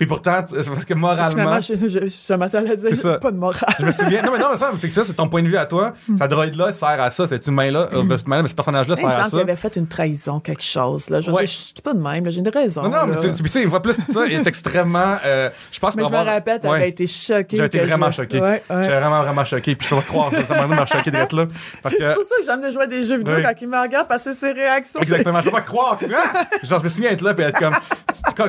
[0.02, 1.60] Puis pourtant, c'est parce que moralement.
[1.60, 3.20] je, je, je m'attendais à dire C'est ça.
[3.20, 3.76] pas de morale.
[3.80, 4.24] Je me souviens.
[4.24, 5.94] Non, mais non, mais ça, c'est que ça, c'est ton point de vue à toi.
[6.08, 9.38] Ce droïde-là sert à ça, cet humain-là, euh, ce personnage-là Il sert à ça.
[9.38, 11.08] avait fait une trahison, quelque chose.
[11.12, 11.22] Là.
[11.22, 11.46] Je Ouais.
[11.46, 12.82] je suis pas de même, là, j'ai une raison.
[12.82, 13.22] Non, non, mais là.
[13.22, 15.18] tu sais, tu sais, une fois plus, ça est extrêmement.
[15.24, 16.90] euh, je pense Mais je me rappelle, t'avais Ouais.
[16.90, 17.58] été choqué.
[17.58, 18.42] J'ai été vraiment je- choqué.
[18.42, 18.64] Ouais.
[18.82, 19.76] J'étais vraiment, vraiment choqué.
[19.76, 21.46] Puis je peux pas croire que ça m'a choqué d'être là.
[21.46, 21.90] Que.
[21.92, 24.08] C'est pour ça que j'aime de jouer à des jeux vidéo quand ils me regardent
[24.08, 25.00] parce que ses réactions.
[25.00, 26.00] Exactement, je peux pas croire.
[26.12, 26.46] Ah!
[26.64, 27.76] Genre, je me souviens être là, puis être comme.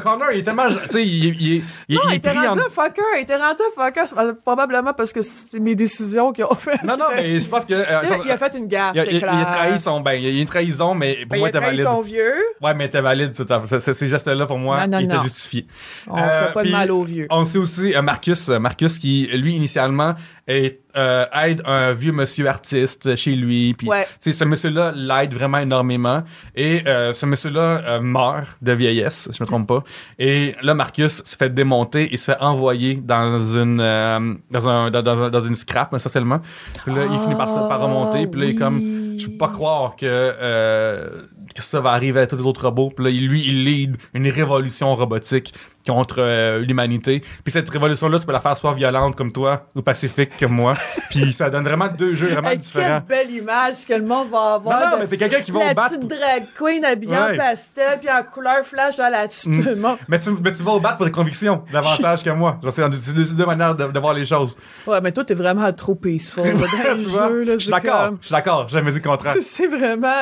[0.03, 0.67] Connor, il est tellement.
[0.69, 1.05] Tu sais,
[1.43, 2.49] il, il, il, il, Non, il il était en.
[2.51, 4.35] rendu un fucker, il était rendu un fucker.
[4.45, 6.83] Probablement parce que c'est mes décisions qui ont fait.
[6.85, 7.75] Non, non, mais je pense que.
[7.75, 9.33] euh, Il, a- il fait une gaffe, il il clair.
[9.35, 10.01] il a trahi son.
[10.01, 11.87] Ben, il y a une trahison, mais pour Ben, moi, il t'es a trahi valide.
[11.87, 12.35] son vieux.
[12.61, 15.23] Ouais, mais t'es valide, ces ces gestes-là, pour moi, étaient non.
[15.23, 15.67] justifiés.
[16.09, 17.27] On Euh, fait pas de mal aux vieux.
[17.31, 20.15] On sait aussi euh, Marcus, Marcus qui, lui, initialement,
[20.49, 23.75] est, euh, aide un vieux monsieur artiste chez lui.
[23.75, 24.05] Puis, Ouais.
[24.21, 26.23] tu sais, ce monsieur-là l'aide vraiment énormément.
[26.57, 29.85] Et euh, ce monsieur-là euh, meurt de vieillesse, si je me trompe pas.
[30.19, 34.91] Et là, Marcus se fait démonter et se fait envoyer dans une, euh, dans, un,
[34.91, 36.41] dans, dans dans une scrap, essentiellement.
[36.85, 38.27] Puis là, il finit par, se- par remonter.
[38.27, 39.19] Puis là, il est comme, oui.
[39.21, 41.09] je peux pas croire que euh,
[41.55, 42.91] que ça va arriver à tous les autres robots.
[42.95, 47.21] Puis là, lui, il lead une révolution robotique contre euh, l'humanité.
[47.43, 50.75] Puis cette révolution-là, tu peux la faire soit violente comme toi ou pacifique comme moi.
[51.11, 53.03] puis ça donne vraiment deux jeux vraiment Hey, différents.
[53.09, 54.79] quelle belle image que le monde va avoir.
[54.81, 55.97] Non, non, mais t'es quelqu'un qui va la battre.
[55.99, 57.37] petite drag queen habillée en Ouais.
[57.37, 59.65] pastel puis en couleur flash à la dessus Mm.
[59.65, 59.99] le monde.
[60.09, 62.61] Mais tu, mais tu vas au battre pour tes convictions davantage que moi.
[62.71, 64.57] C'est deux, deux manières de, de voir les choses.
[64.87, 66.97] Ouais, mais toi, t'es vraiment trop peaceful dans
[67.29, 67.43] jeux.
[67.43, 68.13] là, Je suis d'accord.
[68.21, 68.69] Je suis d'accord.
[68.69, 69.35] J'ai jamais dit le contraire.
[69.45, 70.15] C'est vraiment.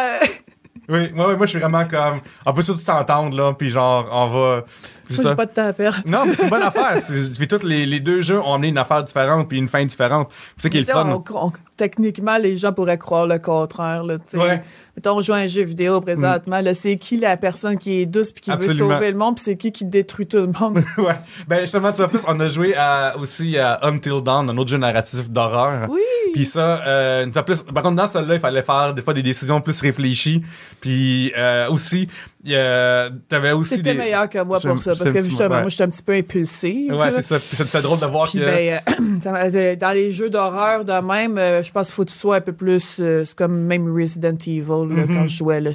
[0.89, 2.21] Oui, moi, moi, je suis vraiment comme.
[2.47, 4.65] On peut surtout s'entendre, là, puis genre, on va.
[5.11, 5.99] J'ai pas de temps à perdre.
[6.07, 6.99] Non, mais c'est une bonne affaire.
[7.39, 10.29] Puis tous les, les deux jeux ont amené une affaire différente, puis une fin différente.
[10.57, 11.07] C'est qui est le fun.
[11.09, 14.05] on- on- techniquement, les gens pourraient croire le contraire.
[14.05, 14.17] Là.
[14.35, 14.63] Ouais.
[14.97, 16.61] Mettons, on joue à un jeu vidéo présentement.
[16.61, 18.89] là, C'est qui la personne qui est douce puis qui Absolument.
[18.89, 20.83] veut sauver le monde, puis c'est qui qui détruit tout le monde?
[20.99, 21.15] ouais.
[21.49, 24.69] Ben, justement, tu vois, plus, on a joué à, aussi à Until Dawn, un autre
[24.69, 25.89] jeu narratif d'horreur.
[25.89, 26.01] Oui.
[26.35, 29.61] Puis ça, euh, plus, par contre, dans celui-là, il fallait faire des fois des décisions
[29.63, 30.45] plus réfléchies.
[30.83, 32.09] Puis euh, aussi,
[32.49, 33.99] a- t'avais aussi C'était des.
[33.99, 34.93] meilleur que moi pour ça.
[34.97, 35.61] Parce que justement, ouais.
[35.61, 36.95] moi, je suis un petit peu impulsive.
[36.95, 37.39] Ouais, c'est ça.
[37.39, 38.45] Puis ça te fait drôle de voir Puis que.
[38.45, 42.11] ben, euh, euh, dans les jeux d'horreur de même, euh, je pense qu'il faut que
[42.11, 42.97] tu sois un peu plus.
[43.01, 45.15] euh, c'est comme même Resident Evil, là, Mhm.
[45.17, 45.71] quand je jouais, là,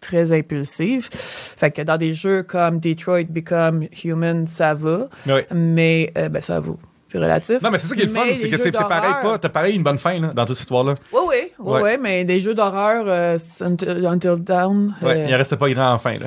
[0.00, 1.08] très impulsive.
[1.12, 5.08] Fait que dans des jeux comme Detroit Become Human, ça va.
[5.26, 5.46] Ouais.
[5.54, 6.72] Mais, euh, ben, ça va.
[7.10, 7.60] C'est relatif.
[7.62, 9.38] Non, mais c'est ça qui est le fun, c'est les que c'est pareil pas.
[9.38, 10.94] T'as pareil une bonne fin, là, dans toute cette histoire-là.
[11.12, 11.98] Oui, oui, oui, Ouais.
[11.98, 14.94] mais des jeux d'horreur, euh, Until, Until Dawn.
[15.02, 16.26] Ouais, euh, il en restait pas grand en fin, là.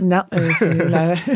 [0.00, 1.14] Non, euh, c'est la.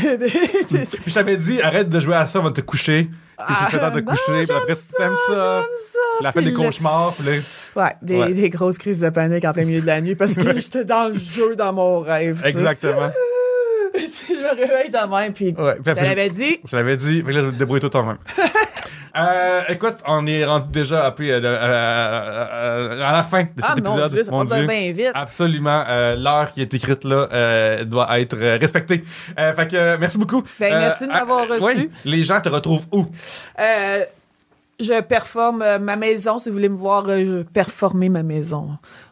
[1.06, 3.02] je t'avais dit, arrête de jouer à ça, on va te coucher.
[3.04, 5.62] Puis Ah, c'est fait de te non, coucher, puis après, tu t'aimes ça.
[5.92, 5.98] Ça.
[6.22, 7.32] La fin des le- cauchemars, puis là.
[7.82, 8.32] Ouais, des, Ouais.
[8.32, 11.08] des grosses crises de panique en plein milieu de la nuit parce que j'étais dans
[11.08, 12.40] le jeu dans mon rêve.
[12.46, 13.10] Exactement.
[13.94, 16.58] Je me réveille de même, puis Ouais, après, l'avais dit.
[16.68, 18.18] je l'avais dit, mais là, débrouille-toi toi-même.
[19.18, 23.74] Euh, écoute, on est rendu déjà après, euh, euh, à la fin de cet Ah,
[23.82, 24.12] mon épisode.
[24.12, 24.66] Dieu, ça mon Dieu.
[24.66, 25.10] bien vite.
[25.14, 25.84] Absolument.
[25.88, 29.04] euh, L'heure qui est écrite là euh, doit être respectée.
[29.34, 30.42] Fait que merci beaucoup.
[30.60, 31.88] Ben, merci de m'avoir reçu.
[32.04, 33.06] les gens te retrouvent où?
[34.78, 36.38] Je performe euh, ma maison.
[36.38, 38.68] Si vous voulez me voir euh, je performer ma maison.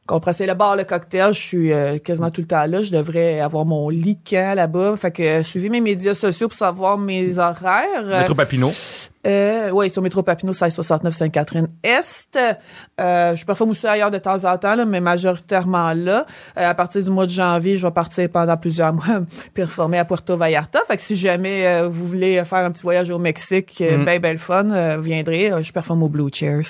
[0.07, 1.33] Comprends, c'est le bar, le cocktail.
[1.33, 2.83] Je suis euh, quasiment tout le temps là.
[2.83, 4.97] Je devrais avoir mon lit là-bas.
[4.97, 8.27] Fait que euh, suivez mes médias sociaux pour savoir mes horaires.
[9.27, 12.39] Euh, oui, sur Métro Papineau, 1669 Sainte-Catherine-Est.
[13.01, 16.27] Euh, je performe aussi ailleurs de temps en temps, là, mais majoritairement là.
[16.59, 19.23] Euh, à partir du mois de janvier, je vais partir pendant plusieurs mois
[19.55, 20.81] performer à Puerto Vallarta.
[20.87, 24.05] Fait que si jamais euh, vous voulez faire un petit voyage au Mexique, euh, Mm.
[24.05, 25.51] ben, ben le fun, euh, vous viendrez.
[25.63, 26.61] Je performe au Blue Chairs.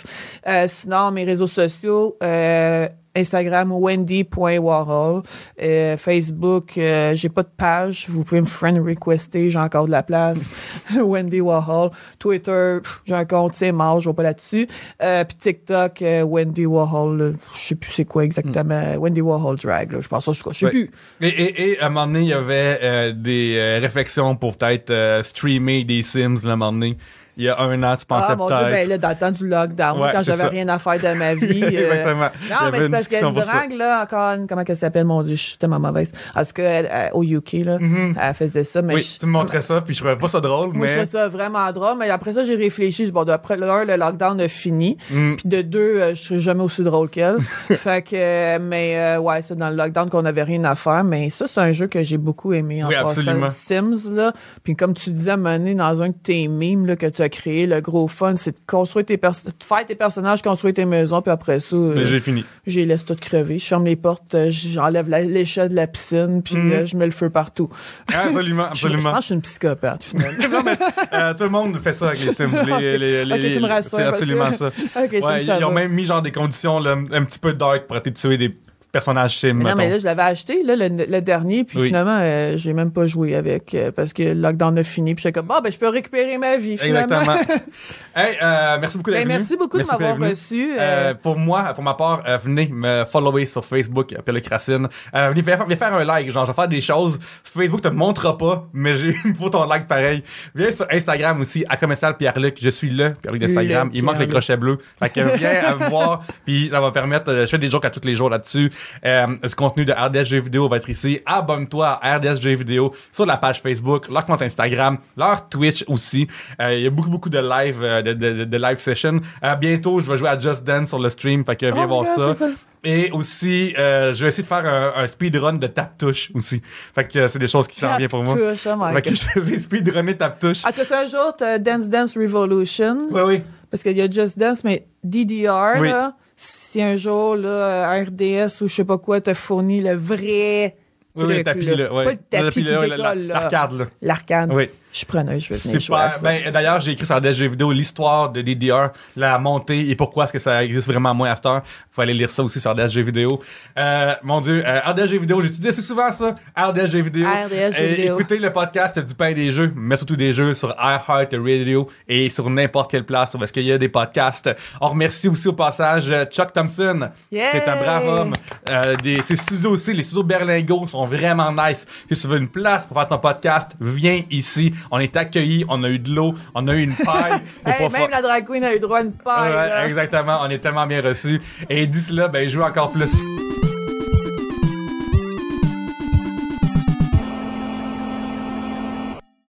[0.47, 5.23] Euh, sinon, mes réseaux sociaux, euh, Instagram wendy.warhol,
[5.62, 9.91] euh, Facebook, euh, j'ai pas de page, vous pouvez me friend requester, j'ai encore de
[9.91, 10.51] la place.
[10.97, 14.67] Wendy Warhol, Twitter, j'ai un compte, c'est mort, je vais pas là-dessus.
[15.03, 20.01] Euh, puis TikTok, Wendy Warhol, je sais plus c'est quoi exactement, Wendy Warhol drag, là,
[20.01, 20.71] je pense ça, je sais Ouais.
[20.71, 20.91] plus.
[21.21, 25.85] Et, et, et à un moment donné, il y avait des réflexions pour peut-être streamer
[25.85, 26.97] des Sims, là, à un moment donné.
[27.37, 29.30] Il y a un an, tu pensais Ah mon dieu, ben là, dans le temps
[29.30, 31.62] du lockdown, Ouais, quand j'avais rien à faire de ma vie.
[31.64, 32.28] euh, Exactement.
[32.51, 35.43] Non, mais c'est parce qu'elle drague, là, encore, une- comment elle s'appelle, mon Dieu, je
[35.43, 36.12] suis tellement mauvaise.
[36.35, 38.95] En tout cas, elle, elle, au UK, là, elle faisait ça, mais.
[38.95, 41.05] Oui, je- tu me montrais ça, puis je trouvais pas ça drôle, moi, je mais.
[41.07, 43.07] trouvais ça vraiment drôle, mais après ça, j'ai réfléchi.
[43.07, 44.97] Je bon, d'après le un, le lockdown a fini.
[45.11, 45.35] Mm.
[45.37, 47.39] Puis de deux, euh, je serais jamais aussi drôle qu'elle.
[47.70, 51.03] fait que, euh, mais euh, ouais, c'est dans le lockdown qu'on avait rien à faire.
[51.05, 53.22] Mais ça, c'est un jeu que j'ai beaucoup aimé en Oui, passant.
[53.51, 54.32] Sims, là.
[54.62, 57.81] Puis comme tu disais, donné, dans un de tes mimes là, que tu créé, le
[57.81, 61.31] gros fun, c'est de construire tes pers- de faire tes personnages, construire tes maisons, puis
[61.31, 62.45] après ça, euh, Mais j'ai fini.
[62.66, 63.59] je les laisse toutes crever.
[63.59, 66.72] Je ferme les portes, euh, j'enlève l'échelle de la piscine, puis Mhm.
[66.72, 67.68] euh, je mets le feu partout.
[68.12, 69.11] Absolument, Je, je absolument.
[69.11, 70.64] pense que je suis une psychopathe, finalement.
[71.12, 72.51] Euh, tout le monde fait ça avec les Sims.
[72.66, 74.70] Les, les, les, rassure, c'est absolument que- ça.
[75.11, 77.97] Les Ouais, ils ont même mis genre des conditions là, un petit peu dark pour
[77.97, 78.55] être tuer des
[78.95, 79.53] personnages Sims.
[79.53, 81.86] Mais non, mais là, je l'avais acheté, là, le, le dernier, puis Oui.
[81.88, 85.22] finalement, euh, j'ai même pas joué avec, euh, parce que le lockdown a fini, puis
[85.22, 87.16] j'étais comme, bon, ben, je peux récupérer ma vie, finalement.
[87.34, 87.59] Exactement.
[88.16, 89.38] hey, euh, merci beaucoup d'être Ben, venu.
[89.40, 90.72] merci beaucoup Merci de m'avoir reçu.
[90.72, 94.88] euh, Euh, pour moi, pour ma part, venez me follower sur Facebook, Pierre Cracine.
[95.14, 97.18] Euh, venez, faire, venez faire un like, genre je vais faire des choses.
[97.42, 100.22] Facebook te montrera pas, mais j'ai faut ton like pareil.
[100.55, 102.59] Viens sur Instagram aussi, à commercial Pierre-Luc.
[102.61, 103.90] Je suis le Pierre-Luc d'Instagram.
[103.92, 104.78] Il manque les crochets bleus.
[104.99, 107.32] Fait que viens à me voir, puis ça va permettre.
[107.32, 108.70] je fais des jokes à tous les jours là-dessus.
[109.05, 111.20] Euh, ce contenu de RDS Jeux vidéo va être ici.
[111.26, 116.26] Abonne-toi à RDS Jeux vidéo sur la page Facebook, leur compte Instagram, leur Twitch aussi.
[116.61, 119.20] Euh, Il y a beaucoup beaucoup de live euh, de, de, de- live session.
[119.45, 121.89] Euh, bientôt, je vais jouer à Just Dance sur le stream, fait que viens Oh
[121.89, 122.47] voir God, ça.
[122.87, 126.61] Et aussi, euh, je vais essayer de faire un, un speedrun de tap touche aussi.
[126.95, 128.35] Fait que euh, c'est des choses qui s'en viennent pour moi.
[128.35, 130.62] touche, oh Fait que je de speedrunner tap touche.
[130.64, 133.43] Ah, tu sais, un jour, Dance Dance Revolution, Oui, oui.
[133.70, 135.89] parce qu'il y a Just Dance, mais DDR, Oui.
[135.89, 140.76] là, si un jour, là, RDS ou je sais pas quoi te fournit le vrai
[141.14, 141.76] Oui, oui, le tapis, là.
[141.76, 141.93] là.
[141.95, 142.05] ouais.
[142.05, 143.35] Pas le tapis qui là, ouais, la- décolle, là.
[143.35, 143.87] L'arcade, là.
[144.03, 144.53] L'arcade.
[144.53, 144.68] Oui.
[144.95, 146.12] Je suis preneuse, je veux venir jouer à Super.
[146.12, 146.22] ça.
[146.45, 150.22] Ben, d'ailleurs, j'ai écrit sur la jeux vidéo l'histoire de DDR, la montée et pourquoi
[150.22, 151.62] est-ce que ça existe vraiment moins à cette heure.
[151.90, 153.42] Faut aller lire ça aussi sur RDS jeux vidéo.
[153.76, 156.36] Euh, mon Dieu, euh, RDS jeux vidéo, j'utilise assez souvent ça.
[156.57, 157.26] RDS jeux vidéo.
[157.26, 158.14] RDS jeux vidéo.
[158.20, 162.30] Écoutez le podcast du pain des jeux, mais surtout des jeux sur iHeart Radio et
[162.30, 164.49] sur n'importe quelle place parce qu'il y a des podcasts.
[164.80, 167.09] On remercie aussi au passage euh, Chuck Thompson.
[167.32, 168.32] C'est un brave homme.
[168.70, 171.84] Euh, des, ses studios aussi, les studios Berlingo sont vraiment nice.
[172.09, 174.72] Si tu veux une place pour faire ton podcast, viens ici.
[174.91, 177.41] On est accueillis, on a eu de l'eau, on a eu une paille.
[177.66, 179.53] Hey, même fa- la drag queen a eu droit à une paille.
[179.53, 181.41] Ouais, exactement, on est tellement bien reçus.
[181.70, 183.12] Et d'ici là, ben, jouez encore plus.